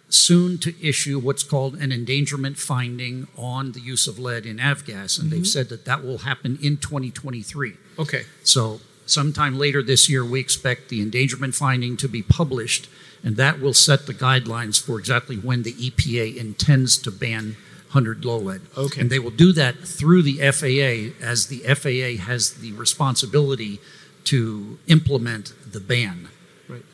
soon 0.10 0.58
to 0.58 0.74
issue 0.86 1.20
what's 1.20 1.44
called 1.44 1.76
an 1.76 1.92
endangerment 1.92 2.58
finding 2.58 3.28
on 3.38 3.72
the 3.72 3.80
use 3.80 4.08
of 4.08 4.20
lead 4.20 4.46
in 4.46 4.58
avgas, 4.58 4.92
and 4.92 5.28
mm-hmm. 5.28 5.30
they've 5.30 5.48
said 5.48 5.70
that 5.70 5.86
that 5.86 6.04
will 6.04 6.20
happen 6.20 6.58
in 6.62 6.78
2023. 6.78 7.74
Okay. 7.98 8.24
So 8.44 8.82
sometime 9.06 9.58
later 9.58 9.82
this 9.82 10.10
year, 10.10 10.26
we 10.26 10.40
expect 10.40 10.90
the 10.90 11.02
endangerment 11.02 11.56
finding 11.56 11.96
to 11.98 12.10
be 12.10 12.22
published, 12.22 12.90
and 13.24 13.38
that 13.38 13.62
will 13.62 13.74
set 13.74 14.06
the 14.06 14.14
guidelines 14.14 14.82
for 14.82 15.00
exactly 15.00 15.38
when 15.38 15.64
the 15.64 15.74
EPA 15.74 16.36
intends 16.36 16.98
to 16.98 17.12
ban 17.12 17.56
100 17.92 18.24
low 18.24 18.38
lead. 18.38 18.62
Okay. 18.78 19.02
And 19.02 19.10
they 19.10 19.20
will 19.20 19.38
do 19.46 19.52
that 19.52 19.76
through 19.80 20.22
the 20.24 20.38
FAA, 20.52 21.26
as 21.26 21.48
the 21.48 21.60
FAA 21.76 22.24
has 22.24 22.54
the 22.56 22.72
responsibility 22.74 23.80
to 24.24 24.78
implement 24.88 25.54
the 25.70 25.82
ban. 25.82 26.30
Right. 26.70 26.86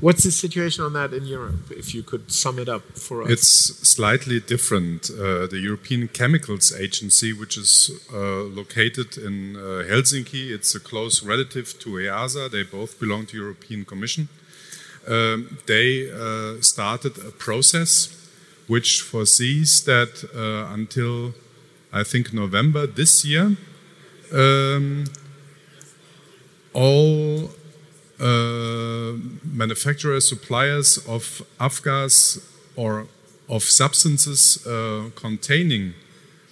What's 0.00 0.22
the 0.22 0.30
situation 0.30 0.84
on 0.84 0.92
that 0.92 1.12
in 1.12 1.24
Europe, 1.24 1.70
if 1.70 1.92
you 1.92 2.04
could 2.04 2.30
sum 2.30 2.58
it 2.60 2.68
up 2.68 2.82
for 2.96 3.22
us? 3.22 3.30
It's 3.30 3.48
slightly 3.96 4.38
different. 4.38 5.10
Uh, 5.10 5.46
the 5.46 5.58
European 5.60 6.06
Chemicals 6.06 6.72
Agency, 6.72 7.32
which 7.32 7.56
is 7.56 7.90
uh, 8.12 8.42
located 8.60 9.18
in 9.18 9.56
uh, 9.56 9.82
Helsinki, 9.90 10.50
it's 10.50 10.72
a 10.74 10.80
close 10.80 11.24
relative 11.24 11.78
to 11.80 11.90
EASA. 11.90 12.50
They 12.50 12.62
both 12.62 13.00
belong 13.00 13.26
to 13.26 13.36
European 13.36 13.84
Commission. 13.84 14.28
Um, 15.08 15.58
they 15.66 16.10
uh, 16.12 16.60
started 16.60 17.18
a 17.18 17.30
process 17.30 18.17
which 18.68 19.02
foresees 19.02 19.82
that 19.84 20.24
uh, 20.34 20.72
until, 20.72 21.34
I 21.92 22.04
think, 22.04 22.32
November 22.32 22.86
this 22.86 23.24
year, 23.24 23.56
um, 24.32 25.04
all 26.74 27.50
uh, 28.20 29.14
manufacturers, 29.44 30.28
suppliers 30.28 30.98
of 31.08 31.42
avgas 31.58 32.44
or 32.76 33.06
of 33.48 33.62
substances 33.62 34.66
uh, 34.66 35.10
containing 35.14 35.94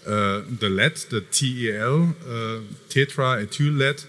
uh, 0.06 0.42
the 0.61 0.68
lead, 0.70 0.96
the 1.11 1.20
TEL, 1.20 2.14
uh, 2.25 2.61
tetraethyl 2.88 3.76
lead, 3.76 4.04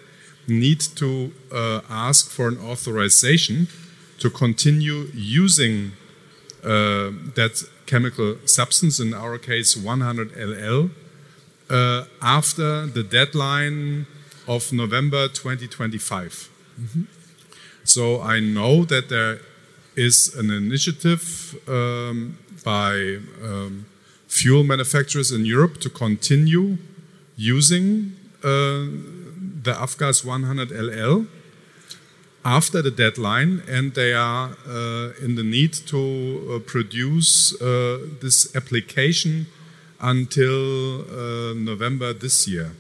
need 0.47 0.79
to 0.79 1.31
uh, 1.51 1.81
ask 1.89 2.29
for 2.29 2.47
an 2.47 2.57
authorization 2.59 3.67
to 4.19 4.29
continue 4.29 5.07
using 5.13 5.91
that 6.63 7.67
chemical 7.88 8.38
substance, 8.46 9.00
in 9.00 9.13
our 9.13 9.39
case 9.39 9.75
100 9.75 10.36
LL, 10.38 10.89
after 12.22 12.86
the 12.86 13.03
deadline 13.03 14.06
of 14.48 14.72
November 14.72 15.27
2025. 15.27 16.50
Mm 16.79 16.88
-hmm. 16.94 17.06
So 17.84 18.22
I 18.22 18.39
know 18.39 18.86
that 18.86 19.08
there 19.08 19.39
is 19.96 20.36
an 20.36 20.51
initiative 20.51 21.56
um, 21.67 22.38
by 22.63 23.20
um, 23.44 23.86
fuel 24.27 24.63
manufacturers 24.63 25.32
in 25.32 25.46
Europe 25.46 25.79
to 25.79 25.89
continue 25.89 26.77
using 27.36 28.13
uh, 28.44 28.86
the 29.63 29.74
Avgas 29.74 30.24
100 30.24 30.72
LL 30.72 31.27
after 32.47 32.81
the 32.81 32.91
deadline, 32.91 33.61
and 33.67 33.93
they 33.93 34.13
are 34.13 34.55
uh, 34.65 35.25
in 35.25 35.35
the 35.35 35.43
need 35.43 35.73
to 35.73 35.99
uh, 35.99 36.59
produce 36.59 37.53
uh, 37.61 37.99
this 38.21 38.55
application 38.55 39.47
until 39.99 41.03
November 41.55 42.13
this 42.13 42.47
year. 42.47 42.71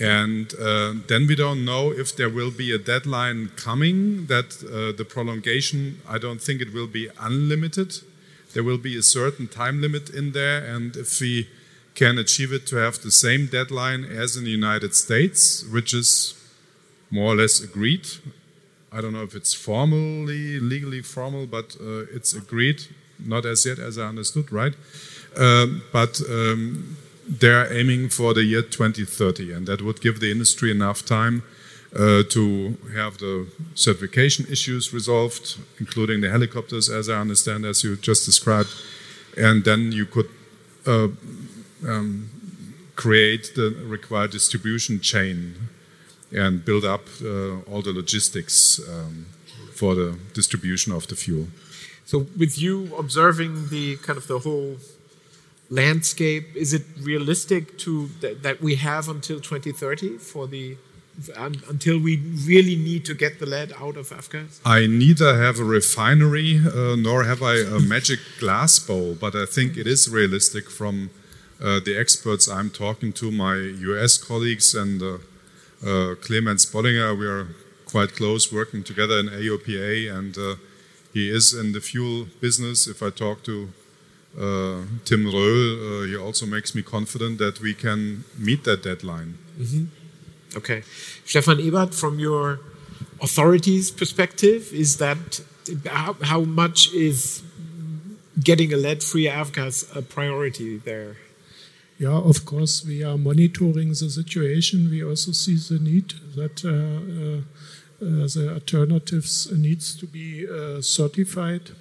And 0.00 0.54
uh, 0.54 0.94
then 1.08 1.26
we 1.26 1.34
don't 1.34 1.64
know 1.64 1.92
if 1.92 2.16
there 2.16 2.30
will 2.30 2.50
be 2.50 2.72
a 2.72 2.78
deadline 2.78 3.50
coming, 3.56 4.26
that 4.26 4.62
uh, 4.64 4.96
the 4.96 5.04
prolongation, 5.04 6.00
I 6.08 6.16
don't 6.18 6.40
think 6.40 6.62
it 6.62 6.72
will 6.72 6.86
be 6.86 7.10
unlimited. 7.20 7.98
There 8.54 8.64
will 8.64 8.78
be 8.78 8.96
a 8.96 9.02
certain 9.02 9.46
time 9.46 9.82
limit 9.82 10.08
in 10.08 10.32
there. 10.32 10.64
And 10.64 10.96
if 10.96 11.20
we 11.20 11.48
can 11.94 12.16
achieve 12.16 12.52
it 12.52 12.66
to 12.68 12.76
have 12.76 13.02
the 13.02 13.10
same 13.10 13.46
deadline 13.46 14.04
as 14.04 14.36
in 14.36 14.44
the 14.44 14.50
United 14.50 14.94
States, 14.94 15.64
which 15.70 15.92
is 15.92 16.39
more 17.10 17.32
or 17.32 17.36
less 17.36 17.60
agreed. 17.60 18.08
I 18.92 19.00
don't 19.00 19.12
know 19.12 19.22
if 19.22 19.34
it's 19.34 19.54
formally, 19.54 20.58
legally 20.58 21.02
formal, 21.02 21.46
but 21.46 21.76
uh, 21.80 22.06
it's 22.12 22.34
agreed. 22.34 22.82
Not 23.18 23.44
as 23.46 23.66
yet, 23.66 23.78
as 23.78 23.98
I 23.98 24.06
understood, 24.08 24.50
right? 24.50 24.74
Um, 25.36 25.82
but 25.92 26.20
um, 26.28 26.96
they're 27.28 27.72
aiming 27.72 28.08
for 28.08 28.34
the 28.34 28.42
year 28.42 28.62
2030, 28.62 29.52
and 29.52 29.66
that 29.66 29.82
would 29.82 30.00
give 30.00 30.20
the 30.20 30.30
industry 30.30 30.70
enough 30.70 31.04
time 31.04 31.42
uh, 31.94 32.22
to 32.30 32.76
have 32.94 33.18
the 33.18 33.46
certification 33.74 34.46
issues 34.50 34.92
resolved, 34.92 35.58
including 35.78 36.20
the 36.20 36.30
helicopters, 36.30 36.88
as 36.88 37.08
I 37.08 37.20
understand, 37.20 37.64
as 37.64 37.84
you 37.84 37.96
just 37.96 38.24
described, 38.24 38.70
and 39.36 39.64
then 39.64 39.92
you 39.92 40.06
could 40.06 40.28
uh, 40.86 41.08
um, 41.86 42.30
create 42.96 43.52
the 43.54 43.70
required 43.86 44.30
distribution 44.30 45.00
chain 45.00 45.54
and 46.32 46.64
build 46.64 46.84
up 46.84 47.06
uh, 47.22 47.60
all 47.70 47.82
the 47.82 47.92
logistics 47.92 48.80
um, 48.88 49.26
for 49.74 49.94
the 49.94 50.18
distribution 50.32 50.92
of 50.92 51.06
the 51.06 51.16
fuel. 51.16 51.48
So, 52.04 52.26
with 52.36 52.58
you 52.58 52.94
observing 52.96 53.68
the 53.68 53.96
kind 53.96 54.16
of 54.16 54.26
the 54.26 54.40
whole 54.40 54.76
landscape, 55.70 56.56
is 56.56 56.74
it 56.74 56.82
realistic 57.00 57.78
to 57.78 58.08
that, 58.20 58.42
that 58.42 58.60
we 58.60 58.76
have 58.76 59.08
until 59.08 59.40
2030 59.40 60.18
for 60.18 60.46
the 60.46 60.76
until 61.68 61.98
we 61.98 62.16
really 62.46 62.76
need 62.76 63.04
to 63.04 63.14
get 63.14 63.38
the 63.40 63.46
lead 63.46 63.72
out 63.78 63.96
of 63.96 64.08
avgas? 64.10 64.60
I 64.64 64.86
neither 64.86 65.36
have 65.36 65.58
a 65.58 65.64
refinery 65.64 66.60
uh, 66.66 66.96
nor 66.96 67.24
have 67.24 67.42
I 67.42 67.56
a 67.58 67.78
magic 67.78 68.20
glass 68.38 68.78
bowl, 68.78 69.14
but 69.14 69.34
I 69.34 69.44
think 69.44 69.76
it 69.76 69.86
is 69.86 70.08
realistic 70.08 70.70
from 70.70 71.10
uh, 71.62 71.80
the 71.84 71.94
experts 71.98 72.48
I'm 72.48 72.70
talking 72.70 73.12
to, 73.14 73.30
my 73.30 73.54
US 73.54 74.16
colleagues 74.16 74.74
and 74.74 75.02
uh, 75.02 75.18
uh, 75.84 76.14
Clemens 76.20 76.66
Bollinger. 76.66 77.18
We 77.18 77.26
are 77.26 77.48
quite 77.86 78.14
close 78.14 78.52
working 78.52 78.82
together 78.84 79.18
in 79.18 79.26
AOPA, 79.28 80.12
and 80.16 80.36
uh, 80.38 80.56
he 81.12 81.30
is 81.30 81.52
in 81.52 81.72
the 81.72 81.80
fuel 81.80 82.26
business. 82.40 82.86
If 82.86 83.02
I 83.02 83.10
talk 83.10 83.42
to 83.44 83.68
uh, 84.38 84.82
Tim 85.04 85.24
Roehl, 85.24 86.08
he 86.08 86.16
also 86.16 86.46
makes 86.46 86.74
me 86.74 86.82
confident 86.82 87.38
that 87.38 87.60
we 87.60 87.74
can 87.74 88.24
meet 88.38 88.64
that 88.64 88.82
deadline. 88.82 89.34
Mm 89.58 89.66
-hmm. 89.66 89.86
Okay. 90.56 90.82
Stefan 91.24 91.60
Ebert, 91.60 91.94
from 91.94 92.18
your 92.18 92.58
authorities' 93.20 93.90
perspective, 93.90 94.72
is 94.72 94.96
that 94.96 95.42
how, 95.86 96.16
how 96.22 96.40
much 96.40 96.92
is 96.92 97.42
getting 98.42 98.72
a 98.72 98.76
lead 98.76 99.02
free 99.02 99.26
avgas 99.26 99.84
a 99.96 100.02
priority 100.02 100.78
there? 100.78 101.16
Yeah, 102.00 102.16
of 102.16 102.46
course, 102.46 102.82
we 102.82 103.04
are 103.04 103.18
monitoring 103.18 103.90
the 103.90 104.08
situation. 104.08 104.88
We 104.88 105.04
also 105.04 105.32
see 105.32 105.56
the 105.56 105.78
need 105.78 106.14
that 106.34 106.64
uh, 106.64 106.70
uh, 106.70 107.40
uh 108.02 108.26
the 108.26 108.54
alternatives 108.54 109.52
needs 109.52 109.94
to 109.96 110.06
be 110.06 110.48
uh, 110.48 110.80
certified. 110.80 111.72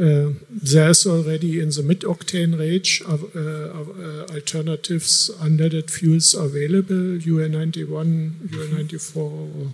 Uh, 0.00 0.30
there's 0.48 1.06
already 1.06 1.60
in 1.60 1.68
the 1.68 1.82
mid-octane 1.82 2.58
range 2.58 3.02
of, 3.02 3.36
uh, 3.36 3.80
of 3.80 3.86
alternatives 4.30 5.30
unleaded 5.42 5.90
fuels 5.90 6.32
available, 6.32 7.20
UL91, 7.20 8.30
UL94, 8.48 9.72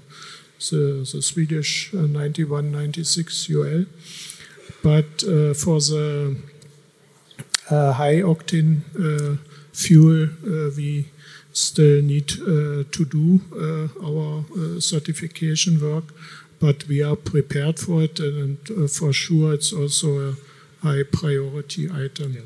the, 0.70 1.08
the 1.12 1.22
Swedish 1.22 1.92
9196 1.92 3.50
UL. 3.50 3.84
But 4.82 5.20
for 5.54 5.78
the 5.78 6.36
high 7.68 8.22
octane 8.22 8.82
fuel, 9.76 10.28
we 10.76 11.06
still 11.52 12.02
need 12.02 12.32
uh, 12.42 12.84
to 12.90 13.04
do 13.04 13.40
uh, 13.54 13.88
our 14.06 14.44
uh, 14.44 14.80
certification 14.80 15.80
work 15.80 16.04
but 16.58 16.86
we 16.88 17.02
are 17.02 17.16
prepared 17.16 17.78
for 17.78 18.02
it, 18.02 18.18
and 18.18 18.58
uh, 18.70 18.86
for 18.86 19.12
sure 19.12 19.52
it's 19.52 19.72
also 19.72 20.30
a 20.30 20.34
high 20.82 21.02
priority 21.02 21.88
item 21.90 22.32
yeah. 22.32 22.40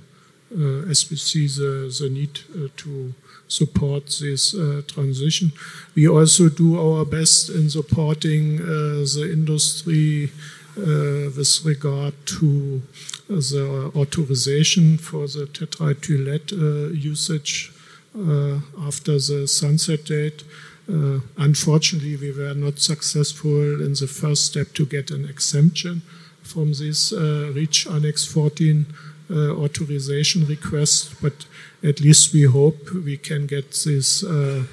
Uh, 0.52 0.82
as 0.90 1.08
we 1.08 1.16
see 1.16 1.46
the, 1.46 1.94
the 2.00 2.10
need 2.10 2.40
uh, 2.56 2.66
to 2.76 3.14
support 3.46 4.06
this 4.20 4.50
transition. 4.88 5.52
We 5.94 6.08
also 6.08 6.48
do 6.48 6.76
our 6.76 7.04
best 7.04 7.50
in 7.50 7.70
supporting 7.70 8.56
the 8.56 9.30
industry 9.32 10.32
with 10.80 11.64
regard 11.64 12.14
to 12.26 12.82
the 13.28 13.92
authorization 13.94 14.98
for 14.98 15.26
the 15.26 15.46
tetraethyl 15.46 16.24
lead 16.26 16.50
usage 16.94 17.72
after 18.86 19.12
the 19.12 19.46
sunset 19.46 20.04
date. 20.04 20.44
Uh, 20.90 21.20
unfortunately, 21.36 22.16
we 22.16 22.32
were 22.32 22.54
not 22.54 22.80
successful 22.80 23.80
in 23.80 23.94
the 23.94 24.08
first 24.08 24.46
step 24.46 24.72
to 24.74 24.84
get 24.84 25.10
an 25.10 25.24
exemption 25.24 26.02
from 26.42 26.72
this 26.72 27.12
uh, 27.12 27.52
REACH 27.54 27.86
Annex 27.86 28.26
14 28.26 28.86
uh, 29.30 29.50
authorization 29.52 30.44
request, 30.46 31.14
but 31.22 31.46
at 31.84 32.00
least 32.00 32.32
we 32.32 32.42
hope 32.42 32.90
we 32.92 33.16
can 33.16 33.46
get 33.46 33.70
this 33.84 34.24
uh, 34.24 34.64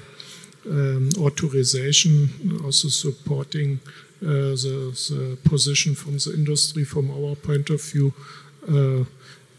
um, 0.68 1.10
authorization, 1.18 2.60
also 2.64 2.88
supporting 2.88 3.78
uh, 3.84 4.07
the, 4.20 4.96
the, 5.10 5.48
position 5.48 5.94
from 5.94 6.14
the 6.14 6.32
industry 6.34 6.84
from 6.84 7.10
our 7.10 7.34
point 7.34 7.70
of 7.70 7.82
view. 7.82 8.12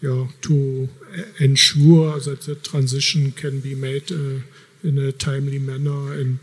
Yeah, 0.02 0.28
to 0.43 0.88
ensure 1.41 2.22
that 2.22 2.43
the 2.43 2.56
transition 2.56 3.34
can 3.34 3.60
be 3.60 3.76
made 3.76 4.10
in 4.12 4.98
a 4.98 5.12
timely 5.12 5.60
manner 5.60 6.13
and 6.13 6.39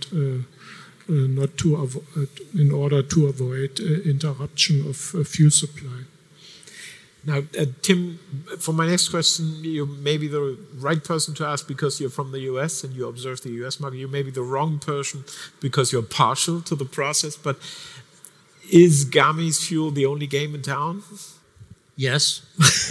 not 1.09 1.57
to 1.57 1.68
avo- 1.76 2.29
in 2.55 2.70
order 2.70 3.02
to 3.02 3.26
avoid 3.29 3.81
interruption 3.81 4.87
of 4.87 4.96
fuel 5.26 5.50
supply. 5.50 6.05
Now, 7.26 7.42
uh, 7.59 7.66
Tim, 7.83 8.20
for 8.61 8.72
my 8.72 8.87
next 8.87 9.09
question, 9.09 9.64
you 9.64 9.85
may 9.85 10.16
be 10.16 10.29
the 10.29 10.57
right 10.76 11.02
person 11.02 11.35
to 11.35 11.44
ask 11.44 11.66
because 11.66 12.00
you're 12.00 12.09
from 12.09 12.31
the 12.31 12.38
US 12.52 12.85
and 12.85 12.94
you 12.94 13.09
observe 13.09 13.40
the 13.42 13.50
US 13.64 13.81
market. 13.81 13.98
You 13.98 14.07
may 14.07 14.22
be 14.22 14.31
the 14.31 14.42
wrong 14.42 14.79
person 14.79 15.24
because 15.61 15.90
you're 15.90 16.02
partial 16.02 16.61
to 16.61 16.76
the 16.76 16.85
process. 16.85 17.35
But 17.37 17.59
is 18.70 19.05
Gami's 19.05 19.66
fuel 19.66 19.90
the 19.90 20.07
only 20.07 20.26
game 20.26 20.55
in 20.55 20.62
town? 20.62 21.02
Yes. 21.96 22.42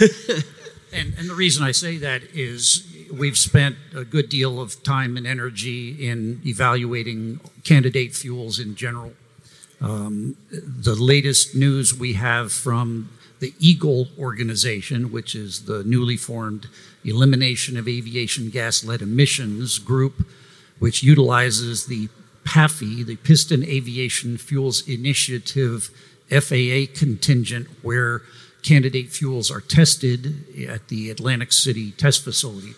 and, 0.92 1.14
and 1.18 1.30
the 1.30 1.34
reason 1.34 1.64
I 1.64 1.72
say 1.72 1.96
that 1.98 2.22
is 2.34 2.86
we've 3.12 3.38
spent 3.38 3.76
a 3.94 4.04
good 4.04 4.28
deal 4.28 4.60
of 4.60 4.82
time 4.82 5.16
and 5.16 5.26
energy 5.26 6.08
in 6.08 6.40
evaluating 6.44 7.40
candidate 7.64 8.14
fuels 8.14 8.58
in 8.58 8.74
general. 8.74 9.12
Um, 9.80 10.36
the 10.50 10.94
latest 10.94 11.54
news 11.54 11.96
we 11.96 12.14
have 12.14 12.50
from 12.50 13.10
the 13.40 13.54
Eagle 13.58 14.08
organization, 14.18 15.12
which 15.12 15.34
is 15.34 15.66
the 15.66 15.84
newly 15.84 16.16
formed 16.16 16.68
Elimination 17.04 17.76
of 17.76 17.86
Aviation 17.86 18.50
Gas 18.50 18.82
Lead 18.82 19.02
Emissions 19.02 19.78
group, 19.78 20.26
which 20.78 21.02
utilizes 21.02 21.86
the 21.86 22.08
PAFI, 22.46 23.04
the 23.04 23.16
Piston 23.16 23.62
Aviation 23.64 24.38
Fuels 24.38 24.86
Initiative 24.88 25.90
FAA 26.30 26.86
contingent, 26.94 27.68
where 27.82 28.22
candidate 28.62 29.10
fuels 29.10 29.50
are 29.50 29.60
tested 29.60 30.44
at 30.68 30.88
the 30.88 31.10
Atlantic 31.10 31.52
City 31.52 31.92
test 31.92 32.24
facility. 32.24 32.74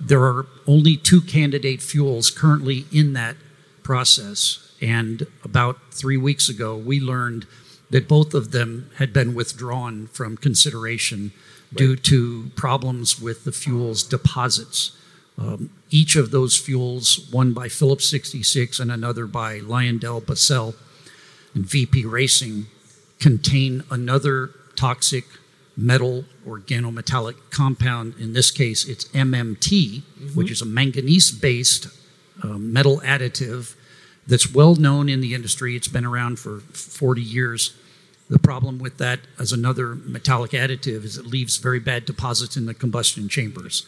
There 0.00 0.22
are 0.22 0.46
only 0.66 0.96
two 0.96 1.20
candidate 1.20 1.82
fuels 1.82 2.30
currently 2.30 2.86
in 2.92 3.14
that 3.14 3.36
process. 3.82 4.72
And 4.80 5.26
about 5.42 5.78
three 5.92 6.16
weeks 6.16 6.48
ago, 6.48 6.76
we 6.76 7.00
learned 7.00 7.46
that 7.90 8.06
both 8.06 8.34
of 8.34 8.52
them 8.52 8.90
had 8.98 9.12
been 9.12 9.34
withdrawn 9.34 10.06
from 10.08 10.36
consideration 10.36 11.32
right. 11.72 11.78
due 11.78 11.96
to 11.96 12.50
problems 12.54 13.20
with 13.20 13.44
the 13.44 13.52
fuel's 13.52 14.02
deposits. 14.02 14.92
Um, 15.38 15.70
each 15.90 16.16
of 16.16 16.30
those 16.30 16.56
fuels, 16.56 17.28
one 17.30 17.52
by 17.52 17.68
Phillips 17.68 18.08
66 18.10 18.80
and 18.80 18.90
another 18.90 19.26
by 19.26 19.60
Lyondell 19.60 20.20
LyondellBasell 20.20 20.74
and 21.54 21.64
VP 21.64 22.04
Racing, 22.04 22.66
contain 23.20 23.84
another 23.90 24.50
toxic 24.74 25.24
metal 25.76 26.24
organometallic 26.46 27.36
compound. 27.50 28.14
In 28.18 28.32
this 28.32 28.50
case, 28.50 28.86
it's 28.86 29.04
MMT, 29.06 30.02
mm-hmm. 30.02 30.26
which 30.34 30.50
is 30.50 30.60
a 30.60 30.66
manganese 30.66 31.30
based 31.30 31.86
uh, 32.42 32.58
metal 32.58 33.00
additive 33.00 33.74
that's 34.26 34.52
well 34.52 34.74
known 34.74 35.08
in 35.08 35.20
the 35.20 35.34
industry. 35.34 35.76
It's 35.76 35.88
been 35.88 36.04
around 36.04 36.38
for 36.38 36.60
40 36.60 37.22
years. 37.22 37.74
The 38.28 38.38
problem 38.38 38.78
with 38.78 38.98
that 38.98 39.20
as 39.38 39.52
another 39.52 39.94
metallic 39.94 40.50
additive 40.50 41.04
is 41.04 41.16
it 41.16 41.26
leaves 41.26 41.56
very 41.56 41.80
bad 41.80 42.04
deposits 42.04 42.56
in 42.56 42.66
the 42.66 42.74
combustion 42.74 43.28
chambers. 43.28 43.86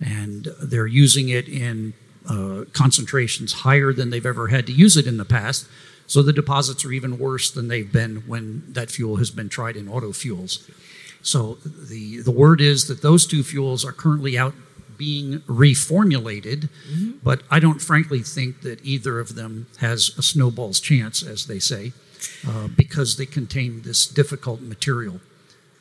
And 0.00 0.48
they're 0.62 0.86
using 0.86 1.28
it 1.28 1.48
in 1.48 1.94
uh, 2.28 2.64
concentrations 2.72 3.52
higher 3.52 3.92
than 3.92 4.10
they've 4.10 4.26
ever 4.26 4.48
had 4.48 4.66
to 4.66 4.72
use 4.72 4.96
it 4.96 5.06
in 5.06 5.16
the 5.16 5.24
past. 5.24 5.66
So 6.06 6.22
the 6.22 6.32
deposits 6.32 6.84
are 6.84 6.92
even 6.92 7.18
worse 7.18 7.50
than 7.50 7.68
they've 7.68 7.90
been 7.90 8.24
when 8.26 8.64
that 8.72 8.90
fuel 8.90 9.16
has 9.16 9.30
been 9.30 9.48
tried 9.48 9.76
in 9.76 9.88
auto 9.88 10.12
fuels. 10.12 10.68
So 11.22 11.58
the, 11.64 12.20
the 12.20 12.30
word 12.30 12.60
is 12.60 12.86
that 12.86 13.02
those 13.02 13.26
two 13.26 13.42
fuels 13.42 13.84
are 13.84 13.92
currently 13.92 14.38
out 14.38 14.54
being 14.96 15.40
reformulated, 15.40 16.68
but 17.22 17.42
I 17.50 17.58
don't 17.60 17.82
frankly 17.82 18.20
think 18.22 18.62
that 18.62 18.84
either 18.84 19.20
of 19.20 19.34
them 19.34 19.66
has 19.78 20.14
a 20.16 20.22
snowball's 20.22 20.80
chance, 20.80 21.22
as 21.22 21.46
they 21.46 21.58
say, 21.58 21.92
uh, 22.48 22.68
because 22.68 23.16
they 23.16 23.26
contain 23.26 23.82
this 23.82 24.06
difficult 24.06 24.62
material. 24.62 25.20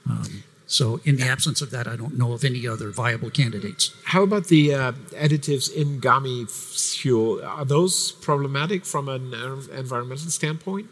Um, 0.10 0.44
so, 0.68 1.00
in 1.04 1.18
the 1.18 1.28
absence 1.28 1.62
of 1.62 1.70
that, 1.72 1.88
I 1.88 1.96
don't 1.96 2.18
know 2.18 2.34
of 2.34 2.44
any 2.44 2.68
other 2.68 2.90
viable 2.90 3.30
candidates. 3.30 3.96
How 4.06 4.24
about 4.24 4.46
the 4.46 4.74
uh, 4.74 4.92
additives 5.12 5.72
in 5.72 6.00
GAMI 6.00 6.46
fuel? 6.48 7.44
Are 7.46 7.66
those 7.66 8.14
problematic 8.14 8.84
from 8.84 9.08
an 9.08 9.34
environmental 9.72 10.32
standpoint? 10.32 10.90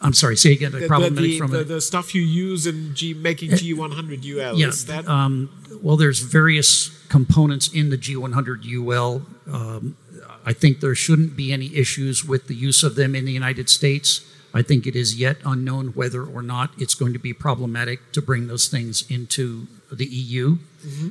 I'm 0.00 0.14
sorry, 0.14 0.36
say 0.36 0.52
again. 0.52 0.72
The, 0.72 0.86
problematic 0.86 1.22
the, 1.22 1.38
from 1.38 1.50
the, 1.50 1.60
a- 1.60 1.64
the 1.64 1.80
stuff 1.80 2.14
you 2.14 2.22
use 2.22 2.66
in 2.66 2.94
G, 2.94 3.12
making 3.12 3.50
G100 3.50 4.24
UL, 4.24 4.58
yeah, 4.58 4.68
is 4.68 4.86
that 4.86 5.06
um, 5.08 5.50
well, 5.82 5.96
there's 5.96 6.20
various 6.20 6.88
components 7.08 7.68
in 7.72 7.90
the 7.90 7.98
G100 7.98 8.64
UL. 8.66 9.26
Um, 9.52 9.96
I 10.44 10.54
think 10.54 10.80
there 10.80 10.94
shouldn't 10.94 11.36
be 11.36 11.52
any 11.52 11.74
issues 11.76 12.24
with 12.24 12.46
the 12.46 12.54
use 12.54 12.82
of 12.82 12.94
them 12.94 13.14
in 13.14 13.26
the 13.26 13.32
United 13.32 13.68
States. 13.68 14.24
I 14.52 14.62
think 14.62 14.86
it 14.86 14.96
is 14.96 15.18
yet 15.18 15.36
unknown 15.44 15.88
whether 15.88 16.24
or 16.24 16.42
not 16.42 16.70
it's 16.78 16.94
going 16.94 17.12
to 17.12 17.18
be 17.18 17.32
problematic 17.32 18.12
to 18.12 18.22
bring 18.22 18.48
those 18.48 18.68
things 18.68 19.08
into 19.10 19.66
the 19.92 20.06
EU. 20.06 20.58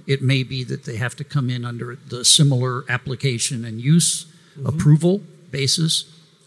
It 0.08 0.22
may 0.22 0.44
be 0.44 0.64
that 0.64 0.86
they 0.86 0.98
have 0.98 1.16
to 1.18 1.24
come 1.24 1.50
in 1.50 1.64
under 1.64 1.96
the 1.96 2.26
similar 2.26 2.84
application 2.90 3.64
and 3.66 3.80
use 3.80 4.26
approval 4.66 5.22
basis, 5.52 6.06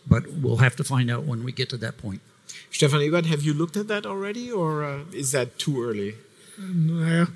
but 0.09 0.31
we'll 0.33 0.59
have 0.59 0.77
to 0.77 0.85
find 0.85 1.11
out 1.11 1.25
when 1.25 1.45
we 1.45 1.53
get 1.53 1.69
to 1.71 1.77
that 1.79 1.99
point. 1.99 2.21
Stefan 2.71 3.03
Ebert, 3.03 3.27
have 3.27 3.43
you 3.43 3.55
looked 3.55 3.77
at 3.77 3.89
that 3.89 4.07
already, 4.07 4.51
or 4.51 4.83
uh, 4.85 5.05
is 5.13 5.33
that 5.33 5.59
too 5.59 5.83
early? 5.83 6.15
Naja, 6.61 7.31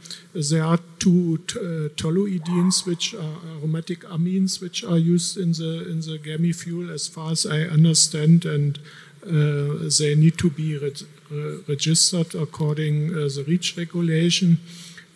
there 0.51 0.65
are 0.65 0.79
two 0.99 1.39
t- 1.39 1.59
uh, 1.59 1.89
toluidines, 1.97 2.87
which 2.87 3.15
are 3.15 3.39
aromatic 3.59 4.01
amines, 4.01 4.61
which 4.61 4.85
are 4.85 4.99
used 4.99 5.37
in 5.39 5.53
the 5.53 5.89
in 5.91 6.01
the 6.01 6.19
GAMI 6.19 6.53
fuel, 6.53 6.91
as 6.91 7.09
far 7.09 7.33
as 7.33 7.47
I 7.47 7.61
understand, 7.63 8.45
and 8.45 8.79
they 9.27 10.15
need 10.15 10.39
to 10.39 10.51
be 10.51 10.79
re- 10.79 10.93
re- 11.31 11.59
registered 11.69 12.35
according 12.35 13.11
uh, 13.11 13.29
the 13.35 13.45
REACH 13.47 13.77
regulation. 13.77 14.59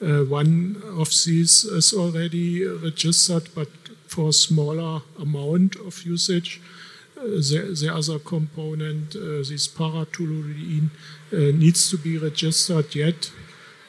Uh, 0.02 0.24
one 0.24 0.82
of 0.98 1.10
these 1.24 1.64
is 1.64 1.92
already 1.92 2.64
registered, 2.64 3.48
but 3.54 3.68
for 4.06 4.30
a 4.30 4.32
smaller 4.32 5.02
amount 5.18 5.76
of 5.76 6.02
usage. 6.04 6.60
Uh, 7.16 7.22
the, 7.22 7.76
the 7.80 7.94
other 7.94 8.18
component, 8.18 9.14
uh, 9.14 9.44
this 9.48 9.68
paratoluidine, 9.68 10.88
uh, 11.32 11.36
needs 11.56 11.90
to 11.90 11.98
be 11.98 12.16
registered 12.18 12.94
yet. 12.94 13.30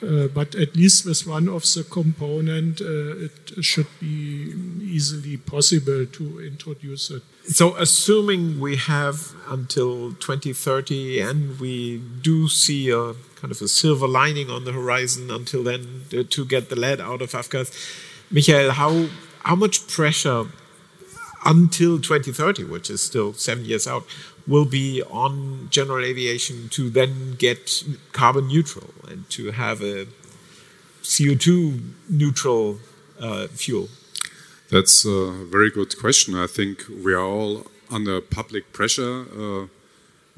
Uh, 0.04 0.28
but 0.28 0.56
at 0.56 0.76
least 0.76 1.06
with 1.06 1.28
one 1.28 1.48
of 1.48 1.62
the 1.62 1.86
component, 1.90 2.82
uh, 2.82 3.26
it 3.26 3.64
should 3.64 3.88
be 4.00 4.52
easily 4.82 5.38
possible 5.38 6.06
to 6.08 6.40
introduce 6.40 7.12
it. 7.12 7.22
So, 7.46 7.76
assuming 7.76 8.60
we 8.60 8.78
have 8.78 9.34
until 9.48 10.14
2030 10.14 11.20
and 11.20 11.60
we 11.60 12.02
do 12.22 12.48
see 12.48 12.90
a 12.90 13.14
kind 13.36 13.52
of 13.52 13.62
a 13.62 13.68
silver 13.68 14.08
lining 14.08 14.50
on 14.50 14.66
the 14.66 14.72
horizon 14.72 15.30
until 15.30 15.64
then 15.64 16.04
uh, 16.18 16.24
to 16.30 16.46
get 16.46 16.70
the 16.70 16.76
lead 16.76 17.00
out 17.00 17.22
of 17.22 17.32
avgas, 17.32 17.72
Michael, 18.32 18.72
how, 18.72 19.08
how 19.44 19.56
much 19.56 19.88
pressure 19.88 20.46
until 21.46 22.00
2030, 22.00 22.64
which 22.66 22.90
is 22.90 23.02
still 23.02 23.34
seven 23.34 23.66
years 23.66 23.88
out, 23.88 24.06
will 24.48 24.66
be 24.66 25.02
on 25.04 25.68
general 25.70 26.04
aviation 26.04 26.70
to 26.70 26.90
then 26.90 27.36
get 27.38 27.84
carbon 28.12 28.48
neutral 28.48 28.94
and 29.08 29.30
to 29.30 29.52
have 29.52 29.82
a 29.82 30.08
CO2 31.04 31.94
neutral 32.10 32.80
uh, 33.20 33.48
fuel? 33.48 33.90
That's 34.70 35.06
a 35.06 35.32
very 35.52 35.70
good 35.70 35.98
question. 35.98 36.36
I 36.36 36.48
think 36.48 36.86
we 37.04 37.14
are 37.14 37.24
all 37.24 37.66
under 37.90 38.22
public 38.22 38.72
pressure 38.72 39.26
uh, 39.38 39.68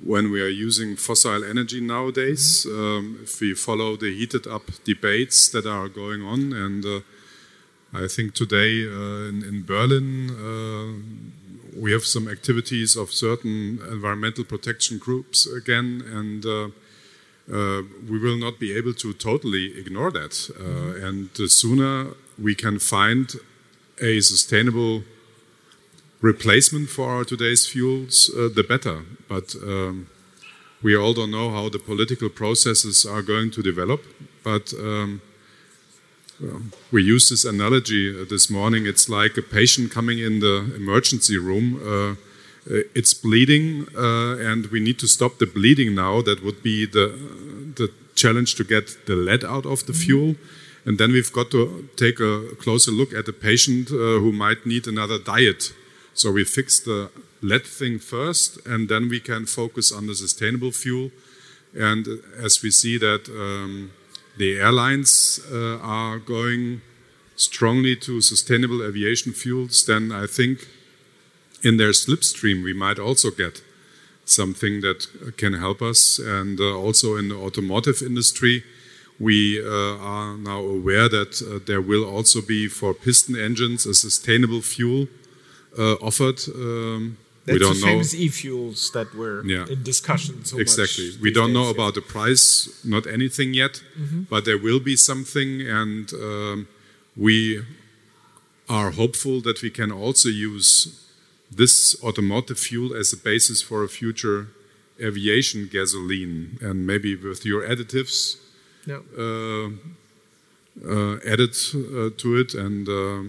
when 0.03 0.31
we 0.31 0.41
are 0.41 0.47
using 0.47 0.95
fossil 0.95 1.43
energy 1.43 1.79
nowadays. 1.79 2.65
Um, 2.65 3.19
if 3.23 3.39
we 3.39 3.53
follow 3.53 3.95
the 3.95 4.11
heated 4.13 4.47
up 4.47 4.63
debates 4.83 5.49
that 5.49 5.65
are 5.65 5.87
going 5.87 6.23
on, 6.23 6.51
and 6.51 6.85
uh, 6.85 6.99
I 7.93 8.07
think 8.07 8.33
today 8.33 8.87
uh, 8.87 9.29
in, 9.29 9.43
in 9.43 9.63
Berlin 9.63 10.31
uh, 10.31 11.42
we 11.75 11.91
have 11.91 12.05
some 12.05 12.27
activities 12.27 12.95
of 12.95 13.11
certain 13.11 13.79
environmental 13.91 14.43
protection 14.43 14.97
groups 14.97 15.45
again, 15.45 16.03
and 16.05 16.45
uh, 16.45 16.69
uh, 17.51 17.81
we 18.09 18.19
will 18.19 18.37
not 18.37 18.59
be 18.59 18.75
able 18.75 18.93
to 18.93 19.13
totally 19.13 19.77
ignore 19.77 20.11
that. 20.11 20.49
Uh, 20.59 21.05
and 21.05 21.29
the 21.35 21.47
sooner 21.47 22.13
we 22.37 22.55
can 22.55 22.79
find 22.79 23.35
a 24.01 24.21
sustainable 24.21 25.03
replacement 26.21 26.89
for 26.89 27.09
our 27.09 27.25
today's 27.25 27.67
fuels, 27.67 28.31
uh, 28.33 28.49
the 28.53 28.63
better. 28.63 29.03
But 29.27 29.55
um, 29.61 30.07
we 30.81 30.95
all 30.95 31.13
don't 31.13 31.31
know 31.31 31.51
how 31.51 31.69
the 31.69 31.79
political 31.79 32.29
processes 32.29 33.05
are 33.05 33.21
going 33.21 33.51
to 33.51 33.61
develop. 33.61 34.03
But 34.43 34.73
um, 34.73 35.21
well, 36.43 36.61
we 36.91 37.03
use 37.03 37.29
this 37.29 37.45
analogy 37.45 38.21
uh, 38.21 38.25
this 38.29 38.49
morning. 38.49 38.85
It's 38.85 39.07
like 39.07 39.37
a 39.37 39.41
patient 39.41 39.91
coming 39.91 40.19
in 40.19 40.39
the 40.39 40.73
emergency 40.75 41.37
room. 41.37 41.79
Uh, 41.81 42.11
uh, 42.69 42.83
it's 42.95 43.13
bleeding, 43.13 43.87
uh, 43.95 44.37
and 44.37 44.67
we 44.67 44.79
need 44.79 44.99
to 44.99 45.07
stop 45.07 45.37
the 45.37 45.45
bleeding 45.45 45.95
now. 45.95 46.21
That 46.21 46.43
would 46.43 46.61
be 46.63 46.85
the 46.85 47.07
the 47.75 47.89
challenge 48.15 48.55
to 48.55 48.63
get 48.63 49.05
the 49.05 49.15
lead 49.15 49.43
out 49.43 49.65
of 49.65 49.85
the 49.85 49.93
fuel. 49.93 50.35
And 50.85 50.97
then 50.97 51.11
we've 51.11 51.31
got 51.31 51.49
to 51.51 51.87
take 51.95 52.19
a 52.19 52.55
closer 52.59 52.91
look 52.91 53.13
at 53.13 53.25
the 53.25 53.33
patient 53.33 53.89
uh, 53.89 54.19
who 54.19 54.31
might 54.31 54.65
need 54.65 54.85
another 54.85 55.17
diet. 55.17 55.73
So 56.13 56.31
we 56.31 56.43
fix 56.43 56.79
the 56.79 57.09
lead 57.41 57.65
thing 57.65 57.99
first, 57.99 58.59
and 58.67 58.89
then 58.89 59.09
we 59.09 59.19
can 59.19 59.45
focus 59.45 59.91
on 59.91 60.07
the 60.07 60.15
sustainable 60.15 60.71
fuel. 60.71 61.11
And 61.73 62.07
as 62.37 62.61
we 62.61 62.69
see 62.69 62.97
that 62.99 63.29
um, 63.29 63.91
the 64.37 64.59
airlines 64.59 65.39
uh, 65.51 65.77
are 65.79 66.19
going 66.19 66.81
strongly 67.35 67.95
to 67.95 68.21
sustainable 68.21 68.83
aviation 68.83 69.33
fuels, 69.33 69.85
then 69.85 70.11
I 70.11 70.27
think 70.27 70.67
in 71.63 71.77
their 71.77 71.91
slipstream 71.91 72.63
we 72.63 72.73
might 72.73 72.99
also 72.99 73.31
get 73.31 73.61
something 74.25 74.81
that 74.81 75.07
can 75.37 75.53
help 75.53 75.81
us. 75.81 76.19
And 76.19 76.59
uh, 76.59 76.77
also 76.77 77.15
in 77.17 77.29
the 77.29 77.35
automotive 77.35 78.01
industry, 78.01 78.63
we 79.19 79.61
uh, 79.63 79.97
are 79.99 80.37
now 80.37 80.59
aware 80.59 81.07
that 81.09 81.41
uh, 81.41 81.59
there 81.65 81.81
will 81.81 82.03
also 82.03 82.41
be 82.41 82.67
for 82.67 82.93
piston 82.93 83.35
engines 83.35 83.85
a 83.85 83.93
sustainable 83.93 84.61
fuel 84.61 85.07
uh, 85.77 85.93
offered. 85.95 86.39
Um, 86.47 87.17
That's 87.45 87.53
we 87.55 87.59
don't 87.59 87.73
the 87.75 87.85
know 87.85 87.91
famous 87.91 88.13
e-fuels 88.13 88.91
that 88.91 89.13
were 89.13 89.43
Yeah. 89.45 89.65
in 89.73 89.83
discussion 89.83 90.45
so 90.45 90.57
exactly. 90.59 91.07
much 91.11 91.19
We 91.21 91.31
don't 91.31 91.51
know 91.51 91.65
yeah. 91.65 91.71
about 91.77 91.93
the 91.95 92.01
price, 92.01 92.69
not 92.83 93.05
anything 93.07 93.53
yet, 93.53 93.83
but 94.29 94.45
there 94.45 94.57
will 94.57 94.79
be 94.79 94.95
something, 94.95 95.61
and 95.81 96.13
um, 96.13 96.67
we 97.17 97.63
are 98.69 98.91
hopeful 98.91 99.41
that 99.41 99.61
we 99.61 99.69
can 99.69 99.91
also 99.91 100.29
use 100.29 100.87
this 101.51 101.95
automotive 102.01 102.57
fuel 102.57 102.95
as 102.95 103.13
a 103.13 103.17
basis 103.17 103.61
for 103.61 103.83
a 103.83 103.87
future 103.89 104.47
aviation 105.01 105.67
gasoline, 105.71 106.57
and 106.61 106.87
maybe 106.87 107.15
with 107.15 107.45
your 107.45 107.61
additives 107.67 108.37
Yeah. 108.87 109.01
uh, 109.17 109.69
uh, 110.87 111.17
added 111.33 111.55
uh, 111.75 112.09
to 112.17 112.37
it 112.41 112.53
and 112.55 112.87
uh, 112.87 113.23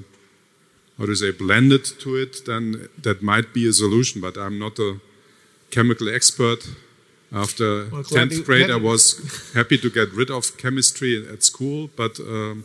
how 0.99 1.07
to 1.07 1.15
say 1.15 1.31
blended 1.33 1.85
to 2.01 2.17
it, 2.17 2.45
then 2.47 2.89
that 3.03 3.23
might 3.23 3.53
be 3.53 3.69
a 3.69 3.73
solution. 3.73 4.21
But 4.21 4.37
I'm 4.37 4.59
not 4.59 4.79
a 4.79 5.01
chemical 5.71 6.09
expert. 6.09 6.61
After 7.33 7.89
Well, 7.91 8.03
glad 8.03 8.31
you- 8.31 8.39
10th 8.39 8.45
grade, 8.47 8.71
I 8.71 8.77
was 8.77 9.51
happy 9.55 9.77
to 9.79 9.91
get 9.91 10.13
rid 10.13 10.31
of 10.31 10.57
chemistry 10.57 11.27
at 11.33 11.43
school, 11.43 11.91
but 11.97 12.21
um, 12.21 12.65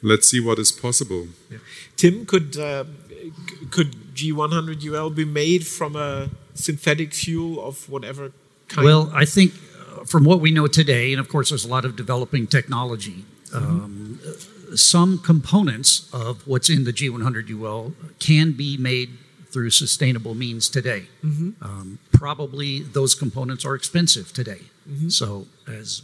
let's 0.00 0.28
see 0.30 0.38
what 0.38 0.58
is 0.60 0.70
possible. 0.70 1.26
Tim, 1.96 2.24
could 2.24 2.56
uh, 2.56 2.84
could 3.70 4.14
G100 4.14 4.84
UL 4.84 5.10
be 5.10 5.24
made 5.24 5.66
from 5.66 5.96
a 5.96 6.28
synthetic 6.54 7.12
fuel 7.14 7.66
of 7.66 7.88
whatever 7.88 8.30
kind? 8.68 8.84
Well, 8.84 9.10
I 9.12 9.24
think 9.24 9.52
uh, 9.54 10.04
from 10.04 10.22
what 10.24 10.40
we 10.40 10.50
know 10.52 10.68
today, 10.68 11.12
and 11.12 11.20
of 11.20 11.28
course, 11.28 11.48
there's 11.50 11.64
a 11.64 11.68
lot 11.68 11.84
of 11.84 11.96
developing 11.96 12.46
technology. 12.46 13.24
Um, 13.52 14.20
some 14.76 15.18
components 15.18 16.08
of 16.12 16.46
what's 16.46 16.68
in 16.70 16.84
the 16.84 16.92
G100 16.92 17.50
UL 17.50 17.92
can 18.18 18.52
be 18.52 18.76
made 18.76 19.10
through 19.50 19.70
sustainable 19.70 20.34
means 20.34 20.68
today. 20.68 21.06
Um, 21.22 21.98
probably 22.12 22.80
those 22.82 23.14
components 23.14 23.64
are 23.64 23.74
expensive 23.74 24.32
today. 24.32 24.60
So, 25.08 25.46
as 25.66 26.02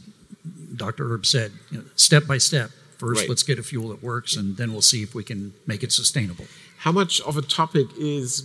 Dr. 0.75 1.13
Erb 1.13 1.25
said, 1.27 1.53
you 1.71 1.79
know, 1.79 1.85
step 1.97 2.27
by 2.27 2.39
step. 2.39 2.71
First, 2.99 3.21
Right. 3.23 3.29
let's 3.29 3.43
get 3.43 3.59
a 3.59 3.63
fuel 3.65 3.89
that 3.89 4.01
works, 4.03 4.37
and 4.37 4.57
then 4.57 4.71
we'll 4.73 4.81
see 4.81 5.03
if 5.03 5.13
we 5.15 5.25
can 5.25 5.53
make 5.67 5.83
it 5.83 5.91
sustainable. 5.93 6.47
How 6.79 6.93
much 6.93 7.21
of 7.23 7.37
a 7.37 7.43
topic 7.43 7.87
is 7.99 8.45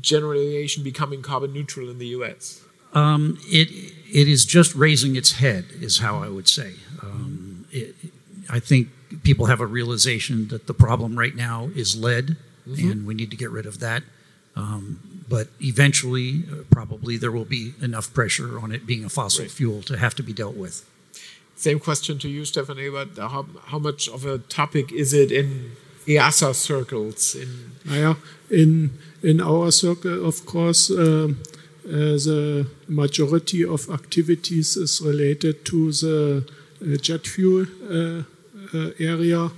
general 0.00 0.40
aviation 0.40 0.82
becoming 0.82 1.22
carbon 1.22 1.52
neutral 1.52 1.88
in 1.90 1.98
the 1.98 2.08
US? 2.08 2.60
Um, 2.92 3.38
it 3.46 3.68
it 4.12 4.28
is 4.28 4.44
just 4.44 4.74
raising 4.74 5.16
its 5.16 5.32
head, 5.32 5.66
is 5.80 5.98
how 5.98 6.22
I 6.22 6.28
would 6.28 6.48
say. 6.48 6.74
Um, 7.02 7.66
it, 7.72 7.94
I 8.50 8.60
think 8.60 8.88
people 9.22 9.46
have 9.46 9.60
a 9.60 9.66
realization 9.66 10.48
that 10.48 10.66
the 10.66 10.74
problem 10.74 11.18
right 11.18 11.34
now 11.34 11.70
is 11.74 11.96
lead, 11.96 12.36
and 12.66 13.06
we 13.06 13.14
need 13.14 13.30
to 13.30 13.36
get 13.36 13.50
rid 13.50 13.66
of 13.66 13.78
that. 13.80 14.02
Um, 14.56 15.24
but 15.28 15.48
eventually, 15.60 16.44
uh, 16.50 16.62
probably 16.70 17.16
there 17.16 17.32
will 17.32 17.44
be 17.44 17.74
enough 17.82 18.12
pressure 18.14 18.58
on 18.58 18.70
it 18.72 18.86
being 18.86 19.04
a 19.04 19.08
fossil 19.08 19.42
Right. 19.44 19.50
fuel 19.50 19.82
to 19.82 19.96
have 19.96 20.14
to 20.16 20.22
be 20.22 20.32
dealt 20.32 20.56
with. 20.56 20.84
Same 21.56 21.78
question 21.80 22.18
to 22.18 22.28
you, 22.28 22.44
Stefan 22.44 22.78
Ebert. 22.78 23.16
How, 23.18 23.46
how 23.66 23.78
much 23.78 24.08
of 24.08 24.24
a 24.26 24.38
topic 24.38 24.92
is 24.92 25.12
it 25.12 25.30
in 25.32 25.72
EASA 26.06 26.54
circles? 26.54 27.34
In 27.34 27.48
Naja, 27.86 28.16
in, 28.50 28.90
in 29.22 29.40
our 29.40 29.70
circle, 29.70 30.26
of 30.26 30.44
course, 30.46 30.90
um, 30.90 31.38
uh, 31.86 31.90
the 32.28 32.66
majority 32.88 33.64
of 33.64 33.88
activities 33.90 34.76
is 34.76 35.00
related 35.00 35.64
to 35.66 35.92
the 35.92 36.44
uh, 36.82 36.96
jet 36.96 37.26
fuel 37.26 37.66
uh, 38.72 38.90
area, 38.98 39.50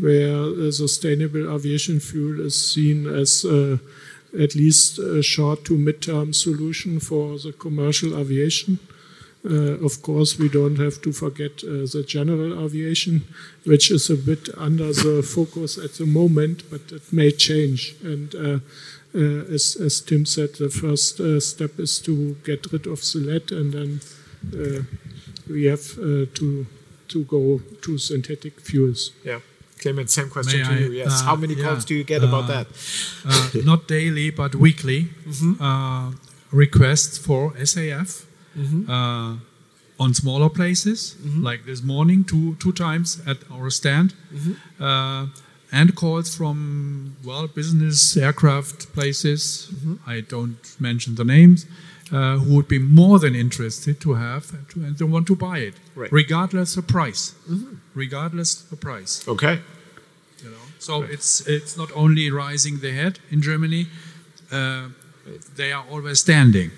where 0.00 0.36
uh, 0.36 0.70
sustainable 0.70 1.54
aviation 1.54 2.00
fuel 2.00 2.40
is 2.46 2.54
seen 2.54 3.06
as 3.06 3.44
uh, 3.44 3.78
at 4.38 4.54
least 4.54 4.98
a 4.98 5.22
short 5.22 5.64
to 5.64 5.76
mid-term 5.76 6.32
solution 6.32 7.00
for 7.00 7.38
the 7.38 7.52
commercial 7.52 8.18
aviation. 8.18 8.78
Uh, 9.42 9.82
of 9.84 10.02
course, 10.02 10.38
we 10.38 10.48
don't 10.50 10.78
have 10.78 11.00
to 11.00 11.12
forget 11.12 11.64
uh, 11.64 11.86
the 11.92 12.04
general 12.06 12.62
aviation, 12.62 13.22
which 13.64 13.90
is 13.90 14.10
a 14.10 14.16
bit 14.16 14.50
under 14.56 14.92
the 14.92 15.22
focus 15.22 15.78
at 15.78 15.94
the 15.94 16.04
moment, 16.04 16.62
but 16.70 16.92
it 16.92 17.10
may 17.10 17.30
change. 17.30 17.94
And 18.04 18.34
uh, 18.34 18.58
uh, 19.14 19.44
as, 19.54 19.76
as 19.80 20.00
Tim 20.02 20.26
said, 20.26 20.56
the 20.56 20.68
first 20.68 21.20
uh, 21.20 21.40
step 21.40 21.78
is 21.78 21.98
to 22.00 22.36
get 22.44 22.70
rid 22.70 22.86
of 22.86 23.00
the 23.00 23.18
lead, 23.18 23.50
and 23.50 23.72
then 23.72 24.00
uh, 24.52 24.82
we 25.48 25.64
have 25.64 25.98
uh, 25.98 26.26
to 26.34 26.66
to 27.10 27.24
go 27.24 27.60
to 27.82 27.98
synthetic 27.98 28.60
fuels. 28.60 29.12
yeah, 29.24 29.40
Clemens, 29.80 30.12
same 30.12 30.30
question 30.30 30.60
May 30.60 30.66
to 30.68 30.74
I, 30.74 30.78
you. 30.78 30.92
Yes. 30.92 31.20
uh, 31.20 31.24
how 31.24 31.36
many 31.36 31.54
yeah, 31.54 31.64
calls 31.64 31.84
do 31.84 31.94
you 31.94 32.04
get 32.04 32.22
about 32.22 32.44
uh, 32.44 32.64
that? 32.64 32.66
uh, 33.26 33.50
not 33.64 33.88
daily 33.88 34.30
but 34.30 34.54
weekly 34.54 35.08
uh, 35.60 36.12
requests 36.52 37.18
for 37.18 37.52
SAF 37.52 38.24
uh, 38.88 39.36
on 39.98 40.14
smaller 40.14 40.48
places, 40.48 41.16
like 41.48 41.66
this 41.66 41.82
morning, 41.82 42.24
two 42.24 42.56
two 42.56 42.72
times 42.72 43.20
at 43.26 43.38
our 43.52 43.70
stand, 43.70 44.14
uh, 44.80 45.26
and 45.72 45.94
calls 45.94 46.34
from 46.36 47.16
well 47.24 47.46
business 47.46 48.16
aircraft 48.16 48.92
places. 48.92 49.70
I 50.06 50.20
don't 50.20 50.58
mention 50.80 51.14
the 51.16 51.24
names. 51.24 51.66
Uh, 52.12 52.38
who 52.38 52.56
would 52.56 52.66
be 52.66 52.78
more 52.78 53.20
than 53.20 53.34
interested 53.36 54.00
to 54.00 54.14
have 54.14 54.44
to, 54.70 54.80
and 54.82 54.98
they 54.98 55.04
want 55.04 55.26
to 55.26 55.36
buy 55.36 55.58
it, 55.58 55.74
Right. 55.94 56.10
regardless 56.12 56.76
of 56.76 56.84
price, 56.86 57.34
regardless 57.94 58.64
of 58.72 58.80
price. 58.80 59.22
Okay. 59.28 59.60
You 60.42 60.50
know, 60.50 60.64
so 60.78 61.02
it's 61.02 61.40
it's 61.46 61.76
not 61.76 61.90
only 61.94 62.28
rising 62.30 62.80
the 62.80 62.90
head 62.92 63.18
in 63.30 63.40
Germany; 63.42 63.86
uh, 64.50 64.88
they 65.56 65.72
are 65.72 65.84
always 65.90 66.18
standing. 66.18 66.70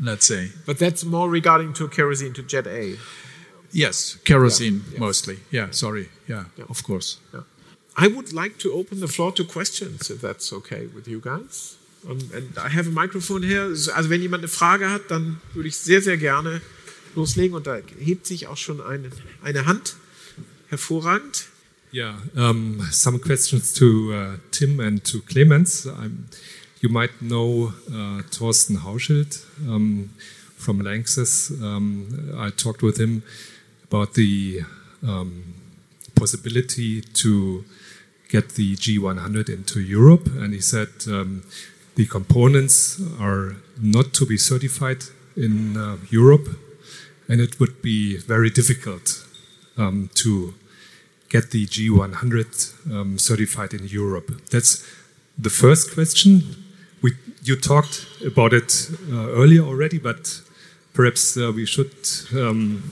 Let's 0.00 0.26
say 0.26 0.50
But 0.66 0.78
that's 0.78 1.04
more 1.04 1.28
regarding 1.34 1.72
to 1.74 1.88
kerosene, 1.88 2.32
to 2.34 2.42
Jet 2.42 2.66
A. 2.66 2.96
yes, 3.72 4.16
kerosene 4.24 4.74
Yeah, 4.74 4.92
yeah. 4.92 4.98
mostly. 5.06 5.36
Yeah, 5.50 5.70
sorry. 5.72 6.08
Yeah, 6.28 6.44
of 6.68 6.82
course. 6.82 7.18
I 8.04 8.06
would 8.08 8.32
like 8.32 8.54
to 8.58 8.72
open 8.72 9.00
the 9.00 9.08
floor 9.08 9.32
to 9.32 9.44
questions, 9.44 10.10
if 10.10 10.20
that's 10.20 10.52
okay 10.52 10.86
with 10.94 11.06
you 11.08 11.20
guys. 11.20 11.76
Und, 12.04 12.32
and 12.32 12.56
I 12.56 12.74
have 12.74 12.88
a 12.88 12.90
microphone 12.90 13.42
here. 13.42 13.64
Also 13.94 14.10
wenn 14.10 14.22
jemand 14.22 14.42
eine 14.42 14.48
Frage 14.48 14.90
hat, 14.90 15.10
dann 15.10 15.40
würde 15.54 15.68
ich 15.68 15.76
sehr, 15.76 16.00
sehr 16.00 16.16
gerne 16.16 16.60
loslegen. 17.14 17.54
Und 17.54 17.66
da 17.66 17.78
hebt 17.98 18.26
sich 18.26 18.46
auch 18.46 18.56
schon 18.56 18.80
eine, 18.80 19.10
eine 19.42 19.66
Hand. 19.66 19.96
Hervorragend. 20.68 21.46
Yeah, 21.92 22.22
um, 22.36 22.80
some 22.92 23.18
questions 23.18 23.72
to 23.74 24.12
uh, 24.12 24.36
Tim 24.52 24.78
and 24.78 25.02
to 25.04 25.20
Clemens. 25.22 25.86
I'm, 25.88 26.28
you 26.80 26.88
might 26.88 27.10
know 27.20 27.72
uh, 27.92 28.22
Thorsten 28.30 28.84
Hauschild 28.84 29.40
um, 29.66 30.10
from 30.56 30.80
Lanxess. 30.80 31.50
I 32.38 32.50
talked 32.50 32.84
with 32.84 32.96
him 32.96 33.24
about 33.82 34.14
the 34.14 34.62
possibility 36.14 37.00
to 37.00 37.64
get 38.28 38.50
the 38.50 38.76
G100 38.76 39.48
into 39.48 39.80
Europe, 39.80 40.28
and 40.38 40.54
he 40.54 40.60
said 40.60 40.90
the 42.00 42.06
components 42.06 42.98
are 43.20 43.56
not 43.78 44.14
to 44.14 44.24
be 44.24 44.38
certified 44.38 45.02
in 45.36 45.76
uh, 45.76 45.98
Europe, 46.08 46.48
and 47.28 47.40
it 47.42 47.60
would 47.60 47.82
be 47.82 48.16
very 48.16 48.48
difficult 48.48 49.04
um, 49.76 50.08
to 50.14 50.54
get 51.28 51.50
the 51.50 51.66
G100 51.66 52.90
um, 52.90 53.18
certified 53.18 53.74
in 53.74 53.86
Europe? 53.86 54.28
That's 54.50 54.82
the 55.46 55.50
first 55.50 55.92
question. 55.92 56.30
We, 57.02 57.10
you 57.42 57.56
talked 57.56 58.06
about 58.24 58.52
it 58.54 58.70
uh, 59.12 59.40
earlier 59.42 59.62
already, 59.62 59.98
but 59.98 60.40
perhaps 60.94 61.36
uh, 61.36 61.52
we 61.54 61.66
should 61.66 61.94
um, 62.34 62.82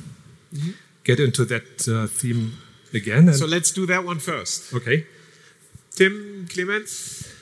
get 1.05 1.19
into 1.19 1.47
that 1.47 1.89
uh, 1.89 2.07
theme 2.07 2.53
again. 2.93 3.29
And, 3.29 3.37
So 3.37 3.47
let's 3.47 3.71
do 3.71 3.87
that 3.87 4.05
one 4.05 4.19
first. 4.19 4.75
okay. 4.75 5.07
Tim, 5.97 6.47
Clemens. 6.53 7.38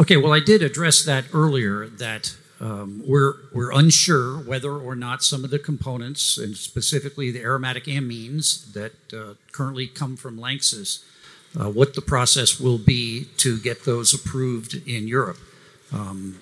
Okay, 0.00 0.16
well, 0.16 0.32
I 0.32 0.40
did 0.40 0.62
address 0.62 1.02
that 1.04 1.24
earlier. 1.32 1.86
That 1.86 2.36
um, 2.60 3.02
we're 3.06 3.34
we're 3.52 3.72
unsure 3.72 4.36
whether 4.38 4.72
or 4.72 4.94
not 4.94 5.22
some 5.22 5.42
of 5.42 5.50
the 5.50 5.58
components, 5.58 6.36
and 6.36 6.56
specifically 6.56 7.30
the 7.30 7.40
aromatic 7.40 7.84
amines 7.84 8.72
that 8.74 8.92
uh, 9.12 9.34
currently 9.52 9.86
come 9.86 10.16
from 10.16 10.38
Lanxess, 10.38 11.02
uh, 11.58 11.70
what 11.70 11.94
the 11.94 12.02
process 12.02 12.60
will 12.60 12.78
be 12.78 13.24
to 13.38 13.58
get 13.58 13.84
those 13.84 14.12
approved 14.12 14.74
in 14.86 15.08
Europe. 15.08 15.38
Um, 15.92 16.40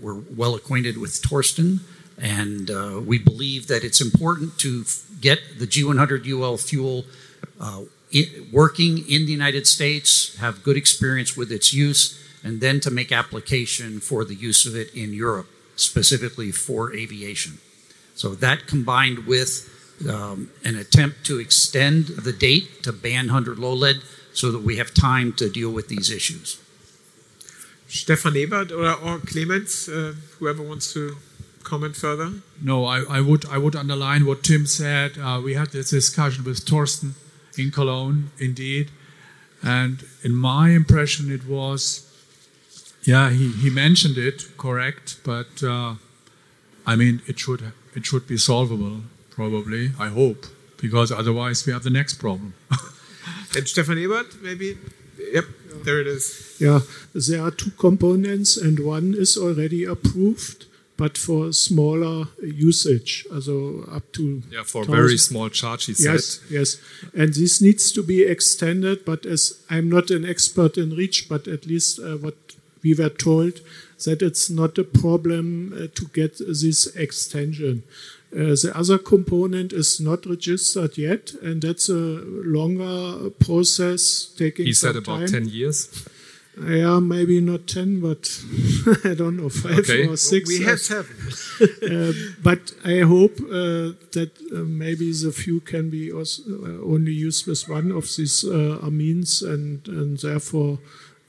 we're 0.00 0.20
well 0.36 0.54
acquainted 0.54 0.98
with 0.98 1.22
Torsten, 1.22 1.80
and 2.20 2.70
uh, 2.70 3.00
we 3.04 3.18
believe 3.18 3.68
that 3.68 3.84
it's 3.84 4.00
important 4.00 4.58
to 4.58 4.82
f- 4.84 5.04
get 5.20 5.38
the 5.58 5.66
G100 5.66 6.26
UL 6.26 6.56
fuel 6.56 7.04
uh, 7.60 7.82
working 8.50 8.98
in 8.98 9.26
the 9.26 9.32
United 9.32 9.66
States, 9.66 10.36
have 10.38 10.62
good 10.62 10.76
experience 10.76 11.36
with 11.36 11.52
its 11.52 11.74
use, 11.74 12.18
and 12.42 12.60
then 12.60 12.80
to 12.80 12.90
make 12.90 13.12
application 13.12 14.00
for 14.00 14.24
the 14.24 14.34
use 14.34 14.66
of 14.66 14.76
it 14.76 14.94
in 14.94 15.12
Europe, 15.12 15.48
specifically 15.76 16.52
for 16.52 16.94
aviation. 16.94 17.58
So 18.14 18.34
that 18.36 18.66
combined 18.66 19.26
with 19.26 19.68
um, 20.08 20.50
an 20.64 20.76
attempt 20.76 21.24
to 21.26 21.38
extend 21.38 22.06
the 22.06 22.32
date 22.32 22.82
to 22.84 22.92
ban 22.92 23.26
100 23.26 23.58
low 23.58 23.72
lead 23.72 24.02
so 24.32 24.52
that 24.52 24.62
we 24.62 24.76
have 24.76 24.94
time 24.94 25.32
to 25.34 25.48
deal 25.48 25.70
with 25.70 25.88
these 25.88 26.10
issues. 26.10 26.60
Stefan 27.88 28.36
Ebert 28.36 28.70
or, 28.70 28.92
or 28.92 29.18
Clemens, 29.18 29.88
uh, 29.88 30.14
whoever 30.38 30.62
wants 30.62 30.92
to 30.92 31.16
comment 31.64 31.96
further. 31.96 32.32
No, 32.62 32.84
I, 32.84 33.02
I 33.18 33.20
would 33.20 33.44
I 33.46 33.58
would 33.58 33.76
underline 33.76 34.26
what 34.26 34.42
Tim 34.42 34.66
said. 34.66 35.18
Uh, 35.18 35.40
we 35.42 35.54
had 35.54 35.68
this 35.68 35.90
discussion 35.90 36.44
with 36.44 36.64
Torsten 36.64 37.12
in 37.56 37.70
Cologne, 37.70 38.30
indeed, 38.38 38.90
and 39.62 40.04
in 40.22 40.34
my 40.34 40.70
impression, 40.70 41.32
it 41.32 41.46
was, 41.46 42.07
yeah, 43.08 43.30
he, 43.30 43.48
he 43.52 43.70
mentioned 43.70 44.18
it 44.18 44.38
correct, 44.58 45.16
but 45.24 45.62
uh, 45.62 45.94
I 46.86 46.94
mean, 46.94 47.22
it 47.26 47.38
should 47.38 47.72
it 47.94 48.04
should 48.04 48.26
be 48.26 48.36
solvable, 48.36 49.00
probably. 49.30 49.92
I 49.98 50.08
hope, 50.08 50.46
because 50.76 51.10
otherwise 51.10 51.66
we 51.66 51.72
have 51.72 51.84
the 51.84 51.94
next 52.00 52.14
problem. 52.14 52.52
And 53.56 53.66
Stefan 53.66 53.96
Ebert, 53.96 54.42
maybe. 54.42 54.76
Yep, 55.32 55.44
there 55.84 56.00
it 56.02 56.06
is. 56.06 56.56
Yeah, 56.60 56.80
there 57.14 57.42
are 57.42 57.50
two 57.50 57.70
components, 57.78 58.58
and 58.58 58.78
one 58.80 59.14
is 59.14 59.38
already 59.38 59.84
approved, 59.84 60.66
but 60.98 61.16
for 61.16 61.52
smaller 61.52 62.26
usage, 62.42 63.26
also 63.32 63.84
up 63.90 64.12
to 64.12 64.42
Yeah, 64.50 64.64
for 64.64 64.82
1000 64.82 64.94
very 64.94 65.18
small 65.18 65.48
charge, 65.48 65.86
he 65.86 65.94
said. 65.94 66.12
Yes, 66.12 66.40
yes, 66.50 66.76
and 67.14 67.32
this 67.32 67.62
needs 67.62 67.90
to 67.92 68.02
be 68.02 68.22
extended. 68.22 69.06
But 69.06 69.24
as 69.24 69.64
I'm 69.70 69.88
not 69.88 70.10
an 70.10 70.24
expert 70.26 70.76
in 70.76 70.94
REACH, 70.94 71.28
but 71.28 71.48
at 71.48 71.64
least 71.64 71.98
uh, 71.98 72.18
what 72.18 72.36
we 72.88 72.94
were 73.02 73.10
told 73.10 73.60
that 74.04 74.22
it's 74.22 74.48
not 74.50 74.78
a 74.78 74.84
problem 74.84 75.72
uh, 75.74 75.86
to 75.94 76.04
get 76.12 76.38
this 76.38 76.86
extension. 76.96 77.82
Uh, 78.32 78.54
the 78.62 78.72
other 78.74 78.98
component 78.98 79.72
is 79.72 80.00
not 80.00 80.26
registered 80.26 80.98
yet, 80.98 81.32
and 81.42 81.62
that's 81.62 81.88
a 81.88 82.22
longer 82.58 83.30
process 83.40 84.02
taking 84.36 84.66
He 84.66 84.72
said 84.74 84.94
some 84.94 85.02
about 85.04 85.18
time. 85.20 85.44
10 85.44 85.48
years. 85.48 85.88
Yeah, 86.60 86.98
maybe 86.98 87.40
not 87.40 87.66
10, 87.68 88.00
but 88.00 88.28
I 89.04 89.14
don't 89.14 89.36
know, 89.36 89.48
five 89.48 89.78
Okay. 89.78 90.06
or 90.08 90.16
six. 90.16 90.48
We 90.48 90.64
Uh, 90.64 90.68
have 90.70 90.80
seven. 90.80 91.16
uh, 91.92 92.12
but 92.42 92.72
I 92.84 93.00
hope 93.00 93.38
uh, 93.40 93.94
that 94.16 94.30
uh, 94.52 94.64
maybe 94.64 95.12
the 95.12 95.30
few 95.32 95.60
can 95.60 95.88
be 95.88 96.10
also, 96.12 96.42
uh, 96.42 96.92
only 96.94 97.12
used 97.12 97.46
with 97.46 97.68
one 97.68 97.92
of 97.92 98.04
these 98.16 98.44
uh, 98.44 98.78
amines 98.82 99.42
and, 99.42 99.86
and 99.88 100.18
therefore 100.18 100.78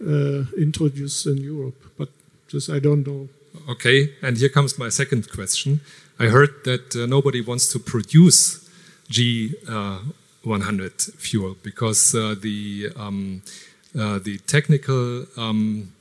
introduced 0.02 1.26
in 1.28 1.38
Europe. 1.38 1.76
But 1.98 2.10
this 2.52 2.70
I 2.70 2.80
don't 2.80 3.06
know. 3.06 3.30
Okay, 3.68 4.14
and 4.22 4.38
here 4.38 4.50
comes 4.50 4.78
my 4.78 4.90
second 4.90 5.30
question. 5.32 5.82
I 6.20 6.26
heard 6.26 6.64
that 6.66 6.96
uh, 6.96 7.06
nobody 7.06 7.42
wants 7.42 7.72
to 7.74 7.80
produce 7.80 8.70
G 9.10 9.56
uh, 9.68 10.00
G100 10.44 11.14
fuel 11.16 11.56
because 11.64 12.16
uh, 12.16 12.36
the 12.40 12.90
um, 12.96 13.42
uh, 13.98 14.20
the 14.20 14.38
technical 14.48 15.26
um, 15.38 15.94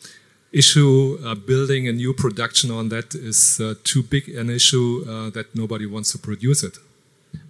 issue 0.52 1.18
uh, 1.24 1.34
building 1.34 1.88
a 1.88 1.92
new 1.92 2.12
production 2.12 2.70
on 2.70 2.88
that 2.88 3.14
is 3.14 3.61
uh, 3.61 3.74
too 3.84 4.02
big 4.02 4.28
an 4.28 4.50
issue 4.50 5.04
uh, 5.08 5.30
that 5.30 5.54
nobody 5.54 5.87
wants 5.87 6.12
to 6.12 6.18
produce 6.18 6.62
it. 6.62 6.78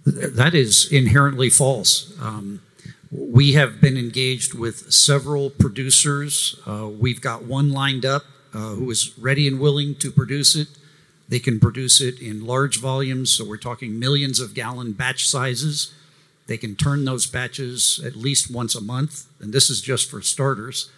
That 0.05 0.53
is 0.53 0.91
inherently 0.91 1.49
false. 1.49 2.13
Um, 2.21 2.61
we 3.11 3.53
have 3.53 3.81
been 3.81 3.97
engaged 3.97 4.53
with 4.53 4.91
several 4.91 5.49
producers. 5.49 6.59
Uh, 6.65 6.87
we've 6.87 7.21
got 7.21 7.43
one 7.43 7.71
lined 7.71 8.05
up 8.05 8.23
uh, 8.53 8.75
who 8.75 8.89
is 8.91 9.17
ready 9.17 9.47
and 9.47 9.59
willing 9.59 9.95
to 9.95 10.11
produce 10.11 10.55
it. 10.55 10.67
They 11.27 11.39
can 11.39 11.59
produce 11.59 12.01
it 12.01 12.19
in 12.19 12.45
large 12.45 12.79
volumes, 12.79 13.31
so 13.31 13.45
we're 13.45 13.57
talking 13.57 13.99
millions 13.99 14.39
of 14.39 14.53
gallon 14.53 14.93
batch 14.93 15.27
sizes. 15.27 15.93
They 16.47 16.57
can 16.57 16.75
turn 16.75 17.05
those 17.05 17.27
batches 17.27 18.01
at 18.03 18.15
least 18.15 18.51
once 18.51 18.73
a 18.75 18.81
month, 18.81 19.25
and 19.39 19.53
this 19.53 19.69
is 19.69 19.81
just 19.81 20.09
for 20.09 20.21
starters. 20.21 20.89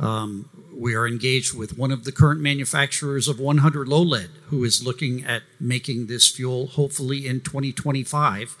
Um, 0.00 0.48
we 0.74 0.94
are 0.94 1.06
engaged 1.06 1.56
with 1.56 1.78
one 1.78 1.92
of 1.92 2.02
the 2.04 2.10
current 2.10 2.40
manufacturers 2.40 3.28
of 3.28 3.38
100 3.38 3.86
low 3.86 4.02
lead 4.02 4.30
who 4.46 4.64
is 4.64 4.84
looking 4.84 5.24
at 5.24 5.42
making 5.60 6.06
this 6.06 6.28
fuel 6.28 6.66
hopefully 6.66 7.26
in 7.26 7.40
2025 7.40 8.56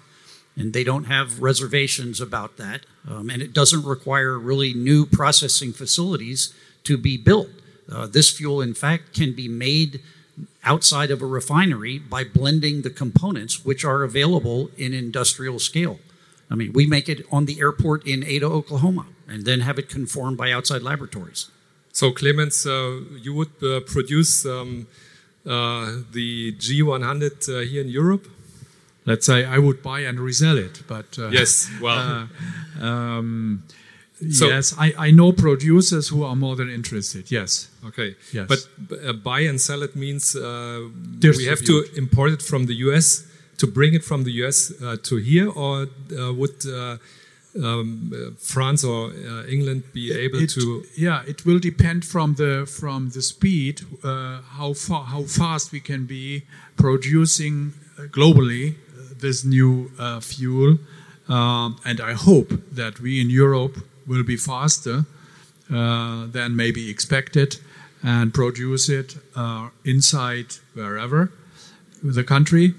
and 0.56 0.72
they 0.72 0.84
don't 0.84 1.04
have 1.04 1.40
reservations 1.40 2.20
about 2.20 2.56
that 2.56 2.84
um, 3.08 3.30
and 3.30 3.42
it 3.42 3.52
doesn't 3.52 3.84
require 3.84 4.38
really 4.38 4.74
new 4.74 5.06
processing 5.06 5.72
facilities 5.72 6.54
to 6.84 6.96
be 6.96 7.16
built 7.16 7.50
uh, 7.90 8.06
this 8.06 8.30
fuel 8.30 8.60
in 8.60 8.74
fact 8.74 9.14
can 9.14 9.32
be 9.32 9.48
made 9.48 10.00
outside 10.64 11.10
of 11.10 11.20
a 11.20 11.26
refinery 11.26 11.98
by 11.98 12.24
blending 12.24 12.82
the 12.82 12.90
components 12.90 13.64
which 13.64 13.84
are 13.84 14.02
available 14.02 14.70
in 14.76 14.92
industrial 14.94 15.58
scale 15.58 15.98
i 16.50 16.54
mean 16.54 16.72
we 16.72 16.86
make 16.86 17.08
it 17.08 17.24
on 17.30 17.46
the 17.46 17.60
airport 17.60 18.06
in 18.06 18.24
ada 18.24 18.46
oklahoma 18.46 19.06
and 19.32 19.46
then 19.46 19.60
have 19.60 19.78
it 19.78 19.88
conformed 19.88 20.36
by 20.36 20.52
outside 20.52 20.82
laboratories. 20.82 21.50
So, 21.92 22.12
Clemens, 22.12 22.66
uh, 22.66 23.00
you 23.20 23.32
would 23.34 23.56
uh, 23.62 23.80
produce 23.80 24.46
um, 24.46 24.86
uh, 25.46 26.02
the 26.12 26.52
G100 26.52 27.48
uh, 27.48 27.60
here 27.70 27.82
in 27.82 27.88
Europe? 27.88 28.26
Let's 29.04 29.26
say 29.26 29.44
I 29.44 29.58
would 29.58 29.82
buy 29.82 30.00
and 30.00 30.20
resell 30.20 30.58
it, 30.58 30.82
but 30.86 31.18
uh, 31.18 31.28
yes, 31.28 31.68
well, 31.80 32.28
uh, 32.80 32.84
um, 32.84 33.64
so, 34.30 34.46
yes, 34.46 34.74
I, 34.78 34.94
I 34.96 35.10
know 35.10 35.32
producers 35.32 36.08
who 36.08 36.22
are 36.22 36.36
more 36.36 36.54
than 36.54 36.70
interested. 36.70 37.28
Yes. 37.28 37.68
Okay. 37.84 38.14
Yes. 38.32 38.46
But 38.48 39.24
buy 39.24 39.40
and 39.40 39.60
sell 39.60 39.82
it 39.82 39.96
means 39.96 40.36
we 40.36 41.46
have 41.46 41.64
to 41.64 41.84
import 41.96 42.30
it 42.30 42.42
from 42.42 42.66
the 42.66 42.74
US 42.86 43.26
to 43.58 43.66
bring 43.66 43.94
it 43.94 44.04
from 44.04 44.22
the 44.22 44.30
US 44.44 44.72
to 45.02 45.16
here, 45.16 45.50
or 45.50 45.88
would 46.10 46.64
um, 47.56 48.36
France 48.38 48.84
or 48.84 49.10
uh, 49.10 49.44
England 49.46 49.84
be 49.92 50.12
able 50.12 50.40
it, 50.40 50.50
to? 50.50 50.84
Yeah, 50.96 51.22
it 51.26 51.44
will 51.44 51.58
depend 51.58 52.04
from 52.04 52.34
the 52.34 52.66
from 52.66 53.10
the 53.10 53.22
speed, 53.22 53.82
uh, 54.02 54.40
how 54.42 54.72
far 54.72 55.04
how 55.04 55.22
fast 55.24 55.72
we 55.72 55.80
can 55.80 56.06
be 56.06 56.44
producing 56.76 57.74
uh, 57.98 58.02
globally 58.04 58.74
uh, 58.74 58.76
this 59.22 59.44
new 59.44 59.90
uh, 59.98 60.20
fuel, 60.20 60.78
um, 61.28 61.76
and 61.84 62.00
I 62.00 62.12
hope 62.12 62.52
that 62.70 63.00
we 63.00 63.20
in 63.20 63.30
Europe 63.30 63.78
will 64.06 64.22
be 64.22 64.36
faster 64.36 65.06
uh, 65.72 66.26
than 66.26 66.54
maybe 66.54 66.90
expected 66.90 67.56
and 68.02 68.34
produce 68.34 68.88
it 68.88 69.16
inside 69.84 70.56
wherever 70.74 71.30
the 72.02 72.24
country 72.24 72.74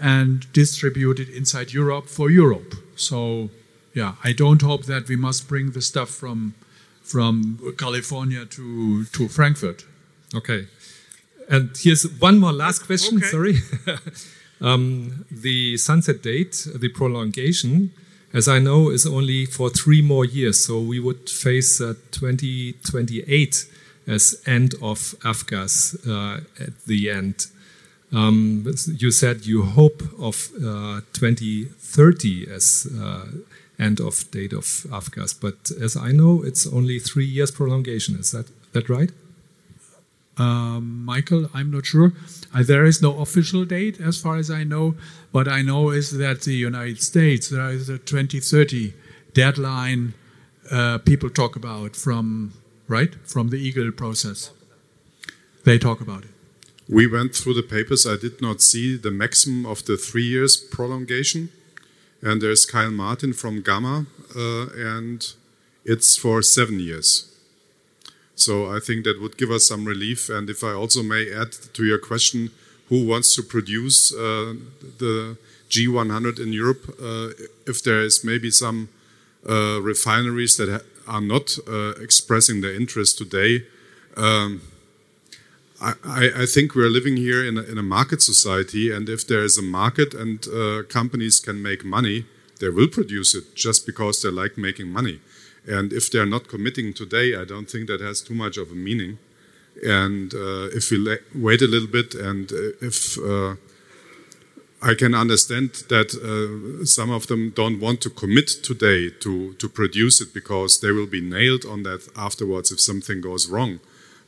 and 0.00 0.50
distribute 0.52 1.18
it 1.18 1.28
inside 1.28 1.72
Europe 1.72 2.08
for 2.08 2.30
Europe. 2.30 2.74
So 2.96 3.50
yeah, 3.94 4.14
I 4.22 4.32
don't 4.32 4.62
hope 4.62 4.84
that 4.84 5.08
we 5.08 5.16
must 5.16 5.48
bring 5.48 5.72
the 5.72 5.82
stuff 5.82 6.10
from 6.10 6.54
from 7.02 7.58
California 7.76 8.44
to 8.46 9.04
to 9.04 9.28
Frankfurt. 9.28 9.84
Okay. 10.34 10.66
And 11.50 11.70
here's 11.76 12.04
one 12.20 12.38
more 12.38 12.52
last 12.52 12.86
question. 12.86 13.18
Okay. 13.18 13.26
Sorry. 13.26 13.54
um, 14.60 15.24
the 15.30 15.76
sunset 15.76 16.22
date, 16.22 16.66
the 16.74 16.88
prolongation, 16.88 17.92
as 18.32 18.48
I 18.48 18.58
know, 18.58 18.90
is 18.90 19.06
only 19.06 19.46
for 19.46 19.70
three 19.70 20.02
more 20.02 20.24
years. 20.24 20.64
So 20.64 20.80
we 20.80 21.00
would 21.00 21.30
face 21.30 21.80
uh, 21.80 21.94
2028 22.10 23.66
as 24.06 24.42
end 24.46 24.74
of 24.74 25.14
Avgas 25.20 25.96
uh, 26.06 26.40
at 26.60 26.84
the 26.86 27.10
end. 27.10 27.46
Um, 28.12 28.64
you 28.86 29.10
said 29.10 29.44
you 29.44 29.62
hope 29.62 30.02
of 30.18 30.50
uh, 30.56 31.00
2030 31.12 32.50
as 32.50 32.88
uh, 32.98 33.26
end 33.78 34.00
of 34.00 34.30
date 34.30 34.52
of 34.52 34.64
Avgas. 34.90 35.38
But 35.38 35.70
as 35.82 35.96
I 35.96 36.12
know, 36.12 36.42
it's 36.42 36.66
only 36.66 36.98
three 36.98 37.26
years 37.26 37.50
prolongation. 37.50 38.16
Is 38.18 38.32
that 38.32 38.46
that 38.72 38.88
right? 38.88 39.10
Um, 40.38 41.04
Michael, 41.04 41.50
I'm 41.52 41.70
not 41.70 41.86
sure. 41.86 42.12
Uh, 42.54 42.62
there 42.62 42.84
is 42.84 43.02
no 43.02 43.18
official 43.20 43.64
date 43.64 44.00
as 44.00 44.20
far 44.20 44.36
as 44.36 44.50
I 44.50 44.64
know. 44.64 44.94
What 45.32 45.48
I 45.48 45.62
know 45.62 45.90
is 45.90 46.16
that 46.18 46.42
the 46.42 46.54
United 46.54 47.02
States, 47.02 47.48
there 47.48 47.70
is 47.70 47.88
a 47.88 47.98
2030 47.98 48.94
deadline 49.34 50.14
uh, 50.70 50.98
people 50.98 51.30
talk 51.30 51.56
about 51.56 51.96
from, 51.96 52.52
right, 52.86 53.14
from 53.26 53.48
the 53.48 53.56
Eagle 53.56 53.90
process. 53.90 54.50
They 55.64 55.78
talk 55.78 56.00
about 56.00 56.24
it. 56.24 56.30
We 56.88 57.06
went 57.06 57.34
through 57.34 57.54
the 57.54 57.62
papers. 57.62 58.06
I 58.06 58.16
did 58.16 58.40
not 58.40 58.62
see 58.62 58.96
the 58.96 59.10
maximum 59.10 59.66
of 59.66 59.84
the 59.84 59.96
three 59.96 60.24
years 60.24 60.56
prolongation 60.56 61.50
and 62.22 62.42
there's 62.42 62.66
Kyle 62.66 62.90
Martin 62.90 63.32
from 63.32 63.62
GAMA, 63.62 64.06
uh, 64.36 64.66
and 64.74 65.32
it's 65.84 66.16
for 66.16 66.42
seven 66.42 66.80
years. 66.80 67.32
So 68.38 68.74
I 68.74 68.78
think 68.78 69.04
that 69.04 69.20
would 69.20 69.36
give 69.36 69.50
us 69.50 69.66
some 69.66 69.84
relief. 69.84 70.28
And 70.28 70.48
if 70.48 70.62
I 70.62 70.72
also 70.72 71.02
may 71.02 71.32
add 71.32 71.52
to 71.74 71.84
your 71.84 71.98
question, 71.98 72.50
who 72.88 73.04
wants 73.04 73.34
to 73.34 73.42
produce 73.42 74.14
uh, 74.14 74.54
the 74.98 75.36
G100 75.68 76.38
in 76.38 76.52
Europe? 76.52 76.96
Uh, 77.02 77.30
if 77.66 77.82
there 77.82 78.00
is 78.00 78.24
maybe 78.24 78.50
some 78.50 78.88
uh, 79.48 79.80
refineries 79.82 80.56
that 80.56 80.84
are 81.06 81.20
not 81.20 81.58
uh, 81.66 81.90
expressing 82.00 82.60
their 82.60 82.74
interest 82.74 83.18
today. 83.18 83.64
Um, 84.16 84.62
I, 85.80 86.30
I, 86.42 86.46
think 86.46 86.74
we're 86.74 86.90
living 86.90 87.16
here 87.16 87.44
in 87.44 87.56
a, 87.56 87.62
in 87.62 87.78
a, 87.78 87.82
market 87.84 88.20
society, 88.20 88.90
and 88.90 89.08
if 89.08 89.24
there 89.24 89.44
is 89.44 89.56
a 89.56 89.62
market 89.62 90.12
and 90.12 90.44
uh, 90.48 90.82
companies 90.88 91.38
can 91.38 91.62
make 91.62 91.84
money, 91.84 92.26
they 92.58 92.68
will 92.68 92.88
produce 92.88 93.32
it 93.36 93.54
just 93.54 93.86
because 93.86 94.20
they 94.20 94.28
like 94.28 94.58
making 94.58 94.92
money. 94.92 95.20
And 95.68 95.92
if 95.92 96.10
they're 96.10 96.26
not 96.26 96.48
committing 96.48 96.94
today, 96.94 97.36
I 97.36 97.44
don't 97.44 97.70
think 97.70 97.88
that 97.88 98.00
has 98.00 98.22
too 98.22 98.34
much 98.34 98.56
of 98.56 98.72
a 98.72 98.74
meaning. 98.74 99.18
And 99.84 100.32
uh, 100.34 100.68
if 100.72 100.90
we 100.90 101.18
wait 101.34 101.60
a 101.60 101.66
little 101.66 101.88
bit, 101.88 102.14
and 102.14 102.50
uh, 102.50 102.72
if 102.80 103.18
uh, 103.18 103.56
I 104.80 104.94
can 104.94 105.14
understand 105.14 105.70
that 105.88 106.14
uh, 106.14 106.84
some 106.86 107.10
of 107.10 107.26
them 107.26 107.50
don't 107.50 107.80
want 107.80 108.00
to 108.02 108.10
commit 108.10 108.48
today 108.48 109.10
to, 109.20 109.52
to 109.54 109.68
produce 109.68 110.22
it 110.22 110.32
because 110.32 110.80
they 110.80 110.90
will 110.90 111.06
be 111.06 111.20
nailed 111.20 111.66
on 111.66 111.82
that 111.82 112.08
afterwards 112.16 112.72
if 112.72 112.80
something 112.80 113.20
goes 113.20 113.48
wrong. 113.48 113.80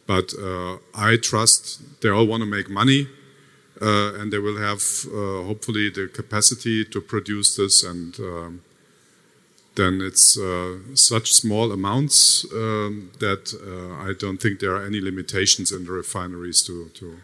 But 0.06 0.34
uh, 0.38 0.78
I 0.94 1.16
trust 1.16 1.80
they 2.02 2.10
all 2.10 2.26
want 2.26 2.42
to 2.42 2.46
make 2.46 2.68
money 2.68 3.08
uh, 3.80 4.14
and 4.14 4.32
they 4.32 4.38
will 4.38 4.58
have 4.58 4.82
hopefully 5.46 5.88
the 5.88 6.10
capacity 6.12 6.84
to 6.84 7.00
produce 7.00 7.56
this 7.56 7.82
and 7.82 8.18
um, 8.20 8.62
then 9.76 10.00
it's 10.00 10.38
uh, 10.38 10.78
such 10.94 11.32
small 11.32 11.72
amounts 11.72 12.44
um, 12.52 13.10
that 13.18 13.54
uh, 13.54 14.08
I 14.08 14.12
don't 14.18 14.38
think 14.38 14.60
there 14.60 14.74
are 14.74 14.84
any 14.84 15.00
limitations 15.00 15.72
in 15.72 15.84
the 15.84 15.92
refineries 15.92 16.62
to, 16.62 16.88
to 16.94 17.18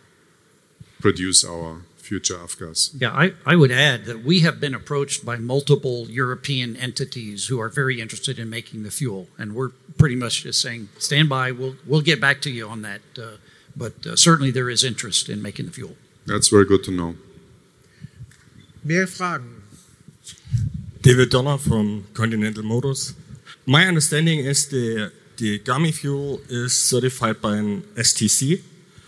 produce 1.01 1.45
our 1.45 1.83
future 1.97 2.37
Avgas. 2.37 2.91
Yeah, 3.01 3.11
I, 3.11 3.33
I 3.45 3.57
would 3.57 3.73
add 3.73 4.05
that 4.05 4.25
we 4.25 4.41
have 4.41 4.61
been 4.61 4.75
approached 4.75 5.25
by 5.25 5.37
multiple 5.37 6.07
European 6.09 6.77
entities 6.77 7.49
who 7.49 7.61
are 7.61 7.69
very 7.69 8.01
interested 8.01 8.39
in 8.39 8.49
making 8.49 8.85
the 8.85 8.91
fuel, 8.91 9.27
and 9.37 9.55
we're 9.55 9.71
pretty 9.99 10.15
much 10.15 10.45
just 10.45 10.63
saying, 10.63 10.89
stand 10.99 11.29
by, 11.29 11.51
we'll, 11.51 11.75
we'll 11.85 12.01
get 12.01 12.21
back 12.21 12.41
to 12.43 12.51
you 12.51 12.69
on 12.69 12.83
that. 12.83 13.01
Uh, 13.19 13.37
but 13.77 14.07
uh, 14.07 14.17
certainly 14.17 14.51
there 14.51 14.71
is 14.71 14.85
interest 14.85 15.29
in 15.29 15.43
making 15.43 15.67
the 15.67 15.73
fuel. 15.73 15.97
That's 16.27 16.49
very 16.49 16.65
good 16.65 16.85
to 16.85 16.91
know. 16.91 17.17
Mehr 18.85 19.07
Fragen? 19.07 19.63
David 21.07 21.31
Donner 21.31 21.57
from 21.57 22.05
Continental 22.15 22.65
Motors. 22.65 23.15
My 23.65 23.85
understanding 23.85 24.41
is 24.41 24.69
the, 24.69 25.13
the 25.37 25.61
GAMI 25.61 25.93
fuel 25.93 26.41
is 26.49 26.77
certified 26.77 27.41
by 27.41 27.59
an 27.59 27.83
STC, 27.95 28.61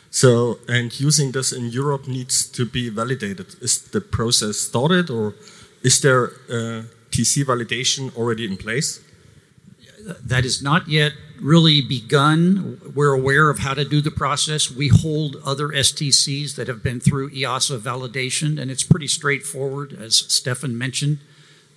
so, 0.08 0.60
and 0.68 1.00
using 1.00 1.32
this 1.32 1.50
in 1.50 1.70
Europe 1.70 2.06
needs 2.06 2.46
to 2.50 2.64
be 2.64 2.88
validated. 2.88 3.56
Is 3.60 3.82
the 3.82 4.00
process 4.00 4.58
started 4.58 5.10
or 5.10 5.34
is 5.82 6.00
there 6.00 6.28
TC 7.10 7.42
validation 7.42 8.16
already 8.16 8.44
in 8.46 8.56
place? 8.56 9.00
That 10.24 10.44
is 10.44 10.62
not 10.62 10.86
yet 10.86 11.14
really 11.40 11.82
begun. 11.82 12.80
We're 12.94 13.12
aware 13.12 13.50
of 13.50 13.58
how 13.58 13.74
to 13.74 13.84
do 13.84 14.00
the 14.00 14.12
process. 14.12 14.70
We 14.70 14.86
hold 14.86 15.34
other 15.44 15.70
STCs 15.70 16.54
that 16.54 16.68
have 16.68 16.80
been 16.80 17.00
through 17.00 17.30
EASA 17.30 17.80
validation, 17.80 18.56
and 18.56 18.70
it's 18.70 18.84
pretty 18.84 19.08
straightforward, 19.08 19.92
as 19.94 20.14
Stefan 20.14 20.78
mentioned. 20.78 21.18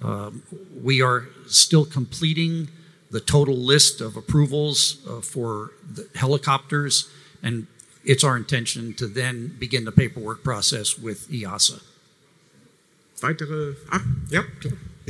Um, 0.01 0.43
we 0.81 1.01
are 1.01 1.27
still 1.47 1.85
completing 1.85 2.69
the 3.11 3.19
total 3.19 3.55
list 3.55 4.01
of 4.01 4.15
approvals 4.15 4.97
uh, 5.07 5.21
for 5.21 5.71
the 5.93 6.07
helicopters, 6.15 7.09
and 7.43 7.67
it's 8.03 8.23
our 8.23 8.37
intention 8.37 8.93
to 8.95 9.07
then 9.07 9.55
begin 9.59 9.85
the 9.85 9.91
paperwork 9.91 10.43
process 10.43 10.97
with 10.97 11.29
EASA. 11.29 11.81
Weitere? 13.21 13.75
Ah, 13.91 14.03
ja. 14.29 14.43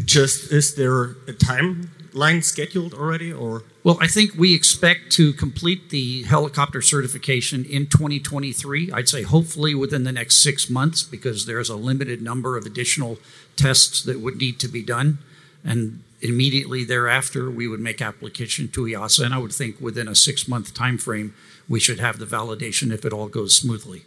Just 0.03 0.51
is 0.51 0.75
there 0.75 1.03
a 1.27 1.33
timeline 1.33 2.43
scheduled 2.43 2.93
already, 2.93 3.31
or 3.31 3.63
Well, 3.83 3.97
I 3.99 4.07
think 4.07 4.35
we 4.35 4.53
expect 4.53 5.11
to 5.13 5.33
complete 5.33 5.89
the 5.89 6.23
helicopter 6.23 6.81
certification 6.81 7.65
in 7.65 7.87
2023. 7.87 8.91
I'd 8.91 9.09
say 9.09 9.23
hopefully 9.23 9.73
within 9.73 10.03
the 10.03 10.11
next 10.11 10.37
six 10.37 10.69
months 10.69 11.03
because 11.03 11.45
there's 11.45 11.69
a 11.69 11.75
limited 11.75 12.21
number 12.21 12.57
of 12.57 12.65
additional 12.65 13.17
tests 13.55 14.03
that 14.03 14.19
would 14.19 14.37
need 14.37 14.59
to 14.59 14.67
be 14.67 14.83
done. 14.83 15.19
And 15.63 16.03
immediately 16.21 16.83
thereafter, 16.83 17.49
we 17.49 17.67
would 17.67 17.79
make 17.79 18.01
application 18.01 18.67
to 18.69 18.81
EASA. 18.81 19.25
And 19.25 19.33
I 19.33 19.37
would 19.37 19.53
think 19.53 19.79
within 19.79 20.07
a 20.07 20.15
six 20.15 20.47
month 20.47 20.73
time 20.73 20.97
frame, 20.97 21.33
we 21.67 21.79
should 21.79 21.99
have 21.99 22.19
the 22.19 22.25
validation 22.25 22.91
if 22.91 23.05
it 23.05 23.13
all 23.13 23.27
goes 23.27 23.55
smoothly. 23.55 24.03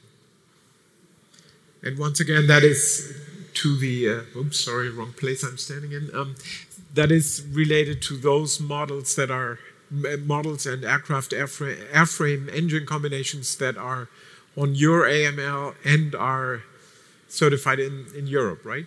And 1.83 1.99
once 1.99 2.21
again, 2.21 2.47
that 2.47 2.63
is 2.63 3.15
to 3.55 3.77
the, 3.77 4.09
uh, 4.09 4.39
oops, 4.39 4.61
sorry, 4.61 4.91
wrong 4.91 5.13
place 5.13 5.43
I'm 5.43 5.59
standing 5.59 5.93
in. 5.93 6.15
Um, 6.15 6.35
that 6.95 7.11
is 7.11 7.45
related 7.53 8.01
to 8.03 8.17
those 8.17 8.61
models 8.61 9.17
that 9.17 9.31
are 9.31 9.59
models 9.91 10.67
and 10.67 10.85
aircraft 10.85 11.33
airframe, 11.33 11.77
airframe 11.91 12.53
engine 12.53 12.87
combinations 12.87 13.57
that 13.57 13.77
are 13.77 14.09
on 14.57 14.75
your 14.75 15.03
AML 15.03 15.75
and 15.85 16.15
are 16.15 16.63
certified 17.29 17.81
in, 17.81 18.07
in 18.17 18.27
Europe, 18.27 18.65
right? 18.65 18.87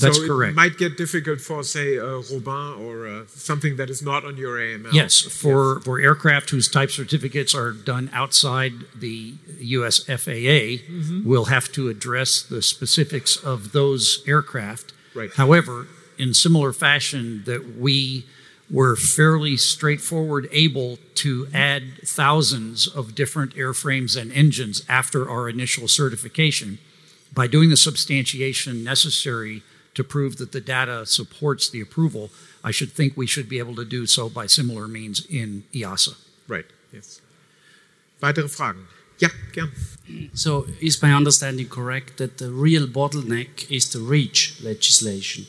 That's 0.00 0.18
so 0.18 0.26
correct. 0.26 0.52
It 0.52 0.56
might 0.56 0.76
get 0.76 0.96
difficult 0.96 1.40
for, 1.40 1.62
say, 1.62 1.98
uh, 1.98 2.22
Robin 2.32 2.84
or 2.84 3.06
uh, 3.06 3.26
something 3.28 3.76
that 3.76 3.90
is 3.90 4.02
not 4.02 4.24
on 4.24 4.36
your 4.36 4.56
AML. 4.58 4.92
Yes, 4.92 5.20
for, 5.20 5.80
for 5.80 6.00
aircraft 6.00 6.50
whose 6.50 6.68
type 6.68 6.90
certificates 6.90 7.54
are 7.54 7.70
done 7.70 8.10
outside 8.12 8.72
the 8.96 9.34
US 9.60 10.04
FAA, 10.04 10.82
we'll 11.24 11.46
have 11.46 11.70
to 11.72 11.88
address 11.88 12.42
the 12.42 12.60
specifics 12.60 13.36
of 13.36 13.72
those 13.72 14.24
aircraft. 14.26 14.92
Right. 15.14 15.30
However, 15.32 15.86
in 16.18 16.34
similar 16.34 16.72
fashion, 16.72 17.44
that 17.46 17.76
we 17.76 18.24
were 18.70 18.96
fairly 18.96 19.56
straightforward 19.56 20.48
able 20.50 20.98
to 21.14 21.46
add 21.54 21.82
thousands 22.04 22.88
of 22.88 23.14
different 23.14 23.54
airframes 23.54 24.20
and 24.20 24.32
engines 24.32 24.84
after 24.88 25.30
our 25.30 25.48
initial 25.48 25.86
certification 25.86 26.78
by 27.32 27.46
doing 27.46 27.68
the 27.68 27.76
substantiation 27.76 28.82
necessary 28.82 29.62
to 29.94 30.04
prove 30.04 30.36
that 30.36 30.52
the 30.52 30.60
data 30.60 31.06
supports 31.06 31.70
the 31.70 31.80
approval, 31.80 32.30
I 32.62 32.70
should 32.70 32.92
think 32.92 33.16
we 33.16 33.26
should 33.26 33.48
be 33.48 33.58
able 33.58 33.76
to 33.76 33.84
do 33.84 34.06
so 34.06 34.28
by 34.28 34.46
similar 34.46 34.88
means 34.88 35.26
in 35.26 35.64
EASA. 35.72 36.16
Right, 36.48 36.66
yes. 36.92 37.20
Weitere 38.20 38.48
Fragen? 38.48 38.86
Ja, 39.18 39.28
gern. 39.52 39.70
So, 40.34 40.66
is 40.80 41.00
my 41.00 41.12
understanding 41.12 41.68
correct 41.68 42.18
that 42.18 42.38
the 42.38 42.50
real 42.50 42.86
bottleneck 42.86 43.70
is 43.70 43.88
the 43.90 44.00
REACH 44.00 44.60
legislation? 44.62 45.46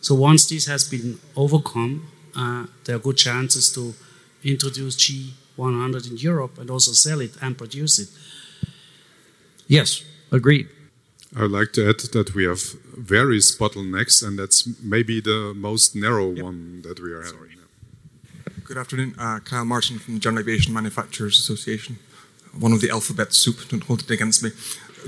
So, 0.00 0.14
once 0.14 0.48
this 0.48 0.66
has 0.66 0.88
been 0.88 1.18
overcome, 1.34 2.06
uh, 2.36 2.66
there 2.84 2.96
are 2.96 3.00
good 3.00 3.16
chances 3.16 3.72
to 3.72 3.94
introduce 4.44 4.96
G100 4.96 6.10
in 6.10 6.16
Europe 6.18 6.58
and 6.58 6.70
also 6.70 6.92
sell 6.92 7.20
it 7.20 7.32
and 7.42 7.56
produce 7.58 7.98
it. 7.98 8.08
Yes, 9.66 10.04
agreed. 10.30 10.68
I 11.36 11.42
would 11.42 11.52
like 11.52 11.72
to 11.74 11.88
add 11.88 12.00
that 12.12 12.34
we 12.34 12.44
have 12.44 12.60
various 12.96 13.56
bottlenecks, 13.56 14.26
and 14.26 14.36
that's 14.36 14.68
maybe 14.82 15.20
the 15.20 15.54
most 15.54 15.94
narrow 15.94 16.26
one 16.26 16.82
that 16.82 16.98
we 16.98 17.12
are 17.12 17.22
having. 17.22 17.50
Good 18.64 18.76
afternoon. 18.76 19.14
Uh, 19.16 19.38
Kyle 19.38 19.64
Martin 19.64 20.00
from 20.00 20.14
the 20.14 20.20
General 20.20 20.42
Aviation 20.42 20.74
Manufacturers 20.74 21.38
Association. 21.38 21.98
One 22.58 22.72
of 22.72 22.80
the 22.80 22.90
alphabet 22.90 23.32
soup, 23.32 23.68
don't 23.68 23.84
hold 23.84 24.00
it 24.02 24.10
against 24.10 24.42
me. 24.42 24.50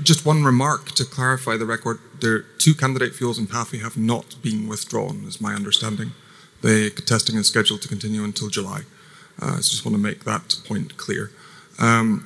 Just 0.01 0.25
one 0.25 0.45
remark 0.45 0.91
to 0.91 1.03
clarify 1.03 1.57
the 1.57 1.65
record. 1.65 1.99
There 2.21 2.43
two 2.57 2.73
candidate 2.73 3.15
fuels 3.15 3.37
in 3.37 3.47
PAFI 3.47 3.81
have 3.81 3.97
not 3.97 4.41
been 4.41 4.67
withdrawn, 4.67 5.25
is 5.25 5.41
my 5.41 5.53
understanding. 5.53 6.13
The 6.61 6.89
testing 6.89 7.35
is 7.35 7.47
scheduled 7.47 7.81
to 7.81 7.89
continue 7.89 8.23
until 8.23 8.47
July. 8.47 8.83
Uh, 9.41 9.57
so 9.57 9.71
just 9.71 9.85
want 9.85 9.95
to 9.95 10.01
make 10.01 10.23
that 10.23 10.55
point 10.65 10.95
clear. 10.95 11.31
Um, 11.79 12.25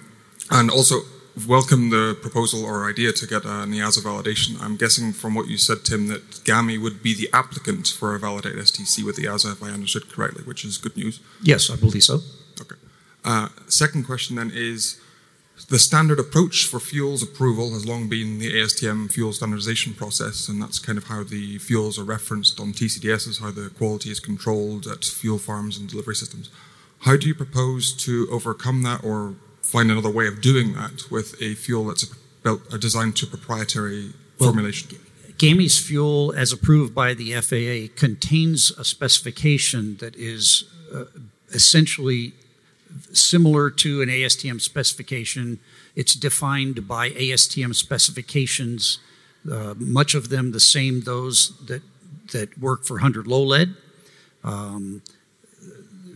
and 0.51 0.69
also, 0.69 1.01
welcome 1.45 1.89
the 1.89 2.17
proposal 2.21 2.65
or 2.65 2.89
idea 2.89 3.11
to 3.11 3.27
get 3.27 3.43
an 3.45 3.71
EASA 3.71 3.99
validation. 3.99 4.59
I'm 4.61 4.77
guessing 4.77 5.13
from 5.13 5.35
what 5.35 5.47
you 5.47 5.57
said, 5.57 5.83
Tim, 5.83 6.07
that 6.07 6.43
GAMI 6.43 6.77
would 6.77 7.03
be 7.03 7.13
the 7.13 7.29
applicant 7.33 7.88
for 7.88 8.15
a 8.15 8.19
validated 8.19 8.59
STC 8.59 9.03
with 9.03 9.17
the 9.17 9.23
EASA, 9.23 9.53
if 9.53 9.63
I 9.63 9.69
understood 9.69 10.11
correctly, 10.11 10.43
which 10.43 10.65
is 10.65 10.77
good 10.77 10.95
news. 10.97 11.19
Yes, 11.41 11.69
I 11.69 11.75
believe 11.75 12.03
so. 12.03 12.21
Okay. 12.59 12.75
Uh, 13.23 13.49
second 13.67 14.05
question 14.05 14.38
then 14.38 14.51
is 14.53 14.99
the 15.69 15.79
standard 15.79 16.19
approach 16.19 16.65
for 16.65 16.79
fuels 16.79 17.21
approval 17.21 17.73
has 17.73 17.85
long 17.85 18.07
been 18.07 18.39
the 18.39 18.53
ASTM 18.53 19.11
fuel 19.11 19.33
standardization 19.33 19.93
process, 19.93 20.47
and 20.47 20.61
that's 20.61 20.79
kind 20.79 20.97
of 20.97 21.05
how 21.05 21.23
the 21.23 21.57
fuels 21.57 21.99
are 21.99 22.03
referenced 22.03 22.59
on 22.59 22.73
TCDs, 22.73 22.99
TCDSs, 22.99 23.41
how 23.41 23.51
the 23.51 23.69
quality 23.71 24.09
is 24.09 24.19
controlled 24.19 24.88
at 24.88 25.03
fuel 25.03 25.39
farms 25.39 25.77
and 25.77 25.89
delivery 25.89 26.15
systems. 26.15 26.49
How 27.01 27.17
do 27.17 27.27
you 27.27 27.35
propose 27.35 27.93
to 28.05 28.27
overcome 28.31 28.83
that 28.83 29.03
or 29.03 29.35
find 29.68 29.91
another 29.91 30.09
way 30.09 30.28
of 30.28 30.41
doing 30.41 30.74
that 30.74 31.03
with 31.11 31.36
a 31.41 31.53
fuel 31.55 31.86
that's 31.86 32.05
built, 32.43 32.61
designed 32.80 33.15
to 33.18 33.28
proprietary 33.28 34.13
Well, 34.39 34.49
formulation? 34.49 34.97
GAMI's 35.38 35.78
fuel, 35.78 36.34
as 36.36 36.51
approved 36.51 36.95
by 36.95 37.13
the 37.13 37.34
FAA, 37.34 37.93
contains 37.95 38.72
a 38.72 38.84
specification 38.84 39.97
that 39.97 40.15
is 40.15 40.63
uh, 40.93 41.05
essentially 41.51 42.34
similar 43.11 43.70
to 43.70 44.01
an 44.01 44.09
ASTM 44.09 44.61
specification. 44.61 45.59
It's 45.95 46.15
defined 46.15 46.88
by 46.88 47.11
ASTM 47.11 47.76
specifications, 47.76 48.99
uh, 49.51 49.76
much 49.78 50.15
of 50.15 50.30
them 50.30 50.51
the 50.53 50.59
same 50.59 51.01
those 51.01 51.53
that 51.68 51.82
that 52.32 52.57
work 52.57 52.84
for 52.84 52.95
100 52.95 53.28
low 53.28 53.43
lead. 53.43 53.76
Um, 54.43 55.01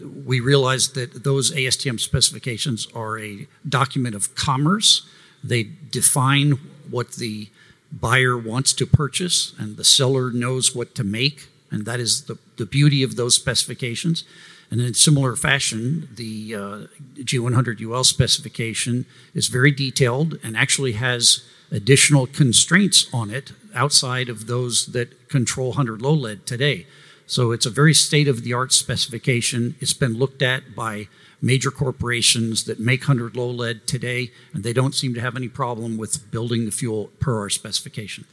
we 0.06 0.39
realized 0.39 0.95
that 0.95 1.24
those 1.24 1.52
ASTM 1.52 1.99
specifications 1.99 2.88
are 2.93 3.20
a 3.20 3.47
document 3.68 4.16
of 4.16 4.36
commerce. 4.36 5.08
They 5.43 5.64
define 5.89 6.60
what 6.89 7.14
the 7.14 7.49
buyer 7.91 8.38
wants 8.38 8.74
to 8.74 8.86
purchase, 8.86 9.54
and 9.58 9.78
the 9.78 9.84
seller 9.84 10.32
knows 10.32 10.76
what 10.76 10.95
to 10.95 11.04
make, 11.04 11.47
and 11.70 11.86
that 11.86 11.99
is 11.99 12.24
the, 12.24 12.38
the 12.58 12.66
beauty 12.66 13.04
of 13.04 13.16
those 13.16 13.36
specifications. 13.36 14.24
And 14.70 14.80
in 14.80 14.93
similar 14.93 15.36
fashion, 15.36 16.08
the 16.16 16.56
uh, 16.56 16.78
G100 17.16 17.82
UL 17.82 18.06
specification 18.06 19.06
is 19.34 19.47
very 19.47 19.72
detailed 19.72 20.39
and 20.43 20.56
actually 20.56 20.93
has 20.93 21.43
additional 21.72 22.26
constraints 22.26 23.08
on 23.14 23.30
it 23.30 23.52
outside 23.76 24.30
of 24.30 24.47
those 24.47 24.88
that 24.88 25.28
control 25.28 25.70
100 25.70 26.02
low 26.02 26.14
lead 26.14 26.45
today. 26.45 26.86
So 27.32 27.53
it's 27.53 27.65
a 27.65 27.69
very 27.69 27.93
state 27.93 28.27
of 28.27 28.43
the 28.43 28.51
art 28.51 28.73
specification. 28.73 29.75
It's 29.79 29.93
been 29.93 30.15
looked 30.15 30.41
at 30.41 30.75
by 30.75 31.07
major 31.41 31.71
corporations 31.71 32.65
that 32.65 32.77
make 32.77 33.03
100 33.07 33.38
low 33.38 33.49
lead 33.49 33.88
today, 33.88 34.32
and 34.53 34.65
they 34.65 34.73
don't 34.73 34.93
seem 34.93 35.13
to 35.13 35.21
have 35.21 35.38
any 35.38 35.47
problem 35.47 35.95
with 35.95 36.29
building 36.29 36.65
the 36.65 36.71
fuel 36.71 37.09
per 37.21 37.39
our 37.39 37.49
specification. 37.49 38.25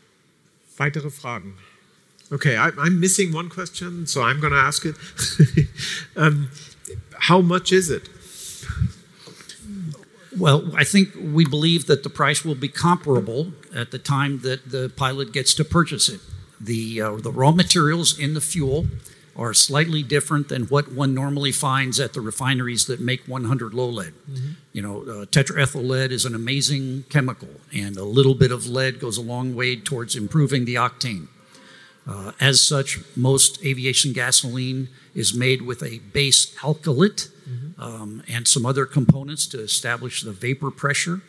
Weitere 0.76 1.10
Fragen? 1.10 1.52
Okay, 2.32 2.56
I, 2.56 2.70
I'm 2.76 2.98
missing 2.98 3.32
one 3.32 3.48
question, 3.48 4.04
so 4.08 4.22
I'm 4.22 4.40
going 4.40 4.52
to 4.52 4.58
ask 4.58 4.84
it. 4.84 4.96
um, 6.16 6.50
how 7.20 7.40
much 7.40 7.70
is 7.70 7.90
it? 7.90 8.08
Well, 10.36 10.72
I 10.76 10.82
think 10.82 11.10
we 11.14 11.46
believe 11.46 11.86
that 11.86 12.02
the 12.02 12.10
price 12.10 12.44
will 12.44 12.56
be 12.56 12.68
comparable 12.68 13.52
at 13.72 13.92
the 13.92 13.98
time 14.00 14.40
that 14.40 14.72
the 14.72 14.88
pilot 14.96 15.32
gets 15.32 15.54
to 15.54 15.64
purchase 15.64 16.08
it. 16.08 16.20
The, 16.60 17.00
uh, 17.00 17.16
the 17.16 17.32
raw 17.32 17.52
materials 17.52 18.18
in 18.18 18.34
the 18.34 18.40
fuel 18.40 18.86
are 19.36 19.54
slightly 19.54 20.02
different 20.02 20.48
than 20.48 20.64
what 20.64 20.90
one 20.92 21.14
normally 21.14 21.52
finds 21.52 22.00
at 22.00 22.12
the 22.12 22.20
refineries 22.20 22.86
that 22.86 22.98
make 22.98 23.22
100 23.28 23.72
low 23.72 23.88
lead. 23.88 24.12
You 24.72 24.82
know, 24.82 25.02
uh, 25.02 25.26
tetraethyl 25.26 25.86
lead 25.86 26.10
is 26.10 26.24
an 26.24 26.34
amazing 26.34 27.04
chemical, 27.08 27.48
and 27.72 27.96
a 27.96 28.04
little 28.04 28.34
bit 28.34 28.50
of 28.50 28.66
lead 28.66 28.98
goes 28.98 29.16
a 29.16 29.22
long 29.22 29.54
way 29.54 29.76
towards 29.76 30.16
improving 30.16 30.64
the 30.64 30.74
octane. 30.74 31.28
Uh, 32.04 32.32
as 32.40 32.60
such, 32.60 32.98
most 33.14 33.62
aviation 33.64 34.12
gasoline 34.12 34.88
is 35.14 35.34
made 35.34 35.62
with 35.62 35.82
a 35.82 35.98
base 36.12 36.46
alkylate 36.56 37.28
um, 37.78 38.22
and 38.28 38.48
some 38.48 38.66
other 38.66 38.86
components 38.86 39.46
to 39.46 39.60
establish 39.60 40.22
the 40.22 40.32
vapor 40.32 40.70
pressure. 40.70 41.20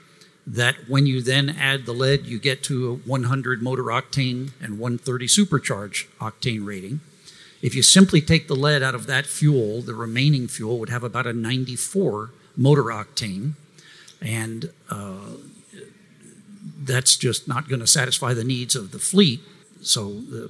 That 0.47 0.75
when 0.87 1.05
you 1.05 1.21
then 1.21 1.49
add 1.49 1.85
the 1.85 1.93
lead, 1.93 2.25
you 2.25 2.39
get 2.39 2.63
to 2.63 2.91
a 2.91 2.95
100 3.07 3.61
motor 3.61 3.83
octane 3.83 4.51
and 4.61 4.79
130 4.79 5.27
supercharge 5.27 6.07
octane 6.19 6.65
rating. 6.65 7.01
If 7.61 7.75
you 7.75 7.83
simply 7.83 8.21
take 8.21 8.47
the 8.47 8.55
lead 8.55 8.81
out 8.81 8.95
of 8.95 9.05
that 9.07 9.25
fuel, 9.25 9.81
the 9.81 9.93
remaining 9.93 10.47
fuel 10.47 10.79
would 10.79 10.89
have 10.89 11.03
about 11.03 11.27
a 11.27 11.33
94 11.33 12.31
motor 12.55 12.83
octane, 12.83 13.53
and 14.21 14.71
uh, 14.89 15.35
that's 16.81 17.15
just 17.17 17.47
not 17.47 17.67
going 17.67 17.81
to 17.81 17.87
satisfy 17.87 18.33
the 18.33 18.43
needs 18.43 18.75
of 18.75 18.91
the 18.91 18.99
fleet. 18.99 19.41
So 19.81 20.13
the 20.13 20.49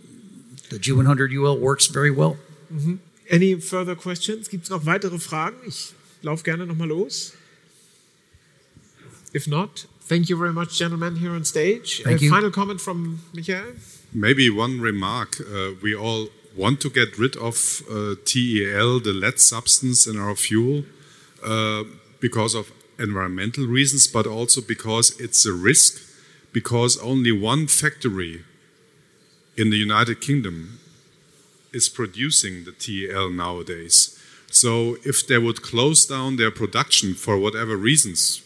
the 0.69 0.77
G100 0.77 1.33
UL 1.33 1.57
works 1.59 1.87
very 1.87 2.11
well. 2.11 2.37
Mhm. 2.71 2.99
Any 3.29 3.55
further 3.59 3.95
questions? 3.95 4.47
Gibt 4.47 4.65
es 4.65 4.69
noch 4.69 4.85
weitere 4.85 5.17
Fragen? 5.17 5.57
Ich 5.67 5.93
laufe 6.21 6.43
gerne 6.43 6.65
nochmal 6.65 6.87
los. 6.89 7.33
If 9.33 9.47
not, 9.47 9.85
thank 10.01 10.29
you 10.29 10.37
very 10.37 10.53
much, 10.53 10.77
gentlemen, 10.77 11.17
here 11.17 11.31
on 11.31 11.45
stage. 11.45 12.01
Thank 12.03 12.21
A 12.21 12.23
you. 12.23 12.29
Final 12.31 12.51
comment 12.51 12.81
from 12.81 13.21
Michael? 13.33 13.73
Maybe 14.11 14.49
one 14.49 14.81
remark. 14.81 15.39
Uh, 15.39 15.71
we 15.81 15.95
all 15.95 16.29
want 16.55 16.81
to 16.81 16.89
get 16.89 17.17
rid 17.17 17.35
of 17.37 17.83
uh, 17.89 18.15
TEL, 18.25 18.99
the 18.99 19.13
lead 19.13 19.39
substance 19.39 20.07
in 20.07 20.17
our 20.19 20.35
fuel, 20.35 20.83
uh, 21.45 21.83
because 22.19 22.55
of 22.55 22.71
environmental 22.97 23.65
reasons, 23.67 24.07
but 24.07 24.25
also 24.25 24.61
because 24.61 25.17
it's 25.19 25.45
a 25.45 25.53
risk, 25.53 26.01
because 26.51 26.97
only 26.97 27.31
one 27.31 27.67
factory 27.67 28.43
in 29.55 29.69
the 29.69 29.77
United 29.77 30.21
Kingdom 30.21 30.79
is 31.71 31.87
producing 31.87 32.65
the 32.65 32.71
TEL 32.71 33.29
nowadays. 33.29 34.19
So 34.49 34.97
if 35.05 35.27
they 35.27 35.37
would 35.37 35.61
close 35.61 36.05
down 36.07 36.37
their 36.37 36.49
production 36.49 37.13
for 37.13 37.37
whatever 37.37 37.77
reasons, 37.77 38.41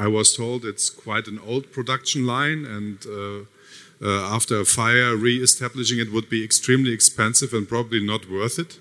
I 0.00 0.08
was 0.08 0.34
told 0.34 0.64
it's 0.64 0.88
quite 0.88 1.26
an 1.28 1.38
old 1.46 1.72
production 1.72 2.26
line, 2.26 2.64
and 2.64 2.96
uh, 3.06 3.40
uh, 4.02 4.34
after 4.34 4.60
a 4.60 4.64
fire, 4.64 5.14
re-establishing 5.14 5.98
it 5.98 6.10
would 6.10 6.28
be 6.30 6.42
extremely 6.42 6.92
expensive 6.92 7.52
and 7.52 7.68
probably 7.68 8.00
not 8.12 8.30
worth 8.30 8.58
it. 8.58 8.78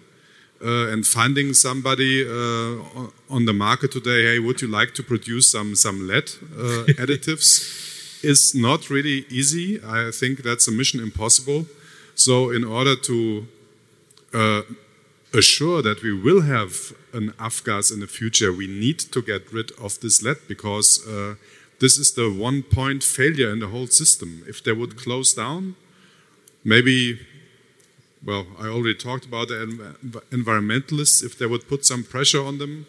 Uh, 0.61 0.91
and 0.91 1.05
finding 1.05 1.53
somebody 1.53 2.25
uh, 2.25 3.05
on- 3.29 3.45
the 3.45 3.53
market 3.53 3.91
today, 3.91 4.23
hey, 4.23 4.39
would 4.39 4.61
you 4.61 4.67
like 4.67 4.93
to 4.93 5.03
produce 5.03 5.47
some 5.51 5.75
some 5.75 6.07
lead 6.07 6.27
uh, 6.57 6.85
additives, 7.03 8.23
is 8.23 8.53
not 8.53 8.89
really 8.89 9.25
easy. 9.29 9.79
I 9.83 10.11
think 10.11 10.43
that's 10.43 10.67
a 10.67 10.71
mission 10.71 10.99
impossible. 10.99 11.65
So 12.15 12.51
in 12.51 12.63
order 12.65 12.95
to 13.09 13.17
uh, 14.33 14.61
assure 15.33 15.81
that 15.81 16.03
we 16.03 16.11
will 16.11 16.41
have 16.41 16.93
an 17.13 17.31
Avgas 17.39 17.91
in 17.91 17.99
the 17.99 18.07
future, 18.07 18.51
we 18.51 18.67
need 18.67 18.99
to 18.99 19.21
get 19.21 19.51
rid 19.51 19.71
of 19.73 19.99
this 19.99 20.21
lead 20.21 20.37
because 20.47 21.05
uh, 21.07 21.35
this 21.79 21.97
is 21.97 22.13
the 22.13 22.29
one 22.29 22.63
point 22.63 23.03
failure 23.03 23.51
in 23.51 23.59
the 23.59 23.67
whole 23.67 23.87
system. 23.87 24.43
If 24.47 24.63
they 24.63 24.73
would 24.73 24.97
close 24.97 25.33
down, 25.33 25.75
maybe, 26.63 27.19
well, 28.25 28.45
I 28.59 28.67
already 28.67 28.95
talked 28.95 29.25
about 29.25 29.47
the 29.47 29.55
env- 29.55 30.23
environmentalists, 30.31 31.23
if 31.23 31.37
they 31.37 31.45
would 31.45 31.67
put 31.67 31.85
some 31.85 32.03
pressure 32.03 32.43
on 32.43 32.57
them. 32.57 32.85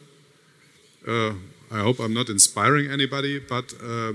Uh, 1.07 1.35
I 1.71 1.81
hope 1.81 2.01
I'm 2.01 2.13
not 2.13 2.29
inspiring 2.29 2.91
anybody, 2.91 3.39
but 3.39 3.73
uh, 3.83 4.13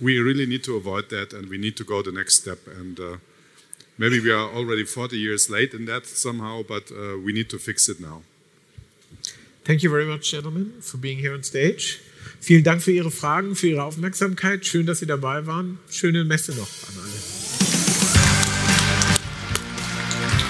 we 0.00 0.18
really 0.18 0.46
need 0.46 0.64
to 0.64 0.76
avoid 0.76 1.10
that 1.10 1.32
and 1.32 1.48
we 1.48 1.58
need 1.58 1.76
to 1.76 1.84
go 1.84 2.02
the 2.02 2.10
next 2.10 2.36
step. 2.40 2.66
And 2.66 2.98
uh, 2.98 3.16
maybe 3.98 4.18
we 4.18 4.32
are 4.32 4.48
already 4.48 4.84
40 4.84 5.16
years 5.16 5.50
late 5.50 5.74
in 5.74 5.84
that 5.86 6.06
somehow, 6.06 6.62
but 6.66 6.90
uh, 6.90 7.18
we 7.18 7.32
need 7.32 7.50
to 7.50 7.58
fix 7.58 7.88
it 7.88 8.00
now. 8.00 8.22
Thank 9.64 9.82
you 9.82 9.90
very 9.90 10.06
much, 10.06 10.30
gentlemen, 10.30 10.72
for 10.80 10.98
being 10.98 11.18
here 11.18 11.34
on 11.34 11.42
stage. 11.44 12.00
Vielen 12.40 12.64
Dank 12.64 12.82
für 12.82 12.90
Ihre 12.90 13.10
Fragen, 13.10 13.54
für 13.54 13.68
Ihre 13.68 13.84
Aufmerksamkeit. 13.84 14.66
Schön, 14.66 14.86
dass 14.86 14.98
Sie 14.98 15.06
dabei 15.06 15.46
waren. 15.46 15.78
Schöne 15.90 16.24
Messe 16.24 16.52
noch 16.52 16.68
an 16.88 16.94
alle. 16.98 17.12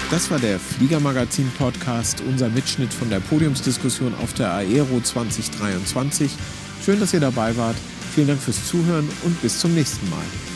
Das 0.09 0.29
war 0.29 0.39
der 0.39 0.59
Fliegermagazin-Podcast, 0.59 2.21
unser 2.27 2.49
Mitschnitt 2.49 2.93
von 2.93 3.09
der 3.09 3.19
Podiumsdiskussion 3.19 4.13
auf 4.15 4.33
der 4.33 4.51
Aero 4.51 5.01
2023. 5.01 6.31
Schön, 6.85 6.99
dass 6.99 7.13
ihr 7.13 7.19
dabei 7.19 7.55
wart. 7.57 7.75
Vielen 8.13 8.27
Dank 8.27 8.39
fürs 8.39 8.67
Zuhören 8.67 9.09
und 9.23 9.41
bis 9.41 9.59
zum 9.59 9.73
nächsten 9.73 10.07
Mal. 10.09 10.52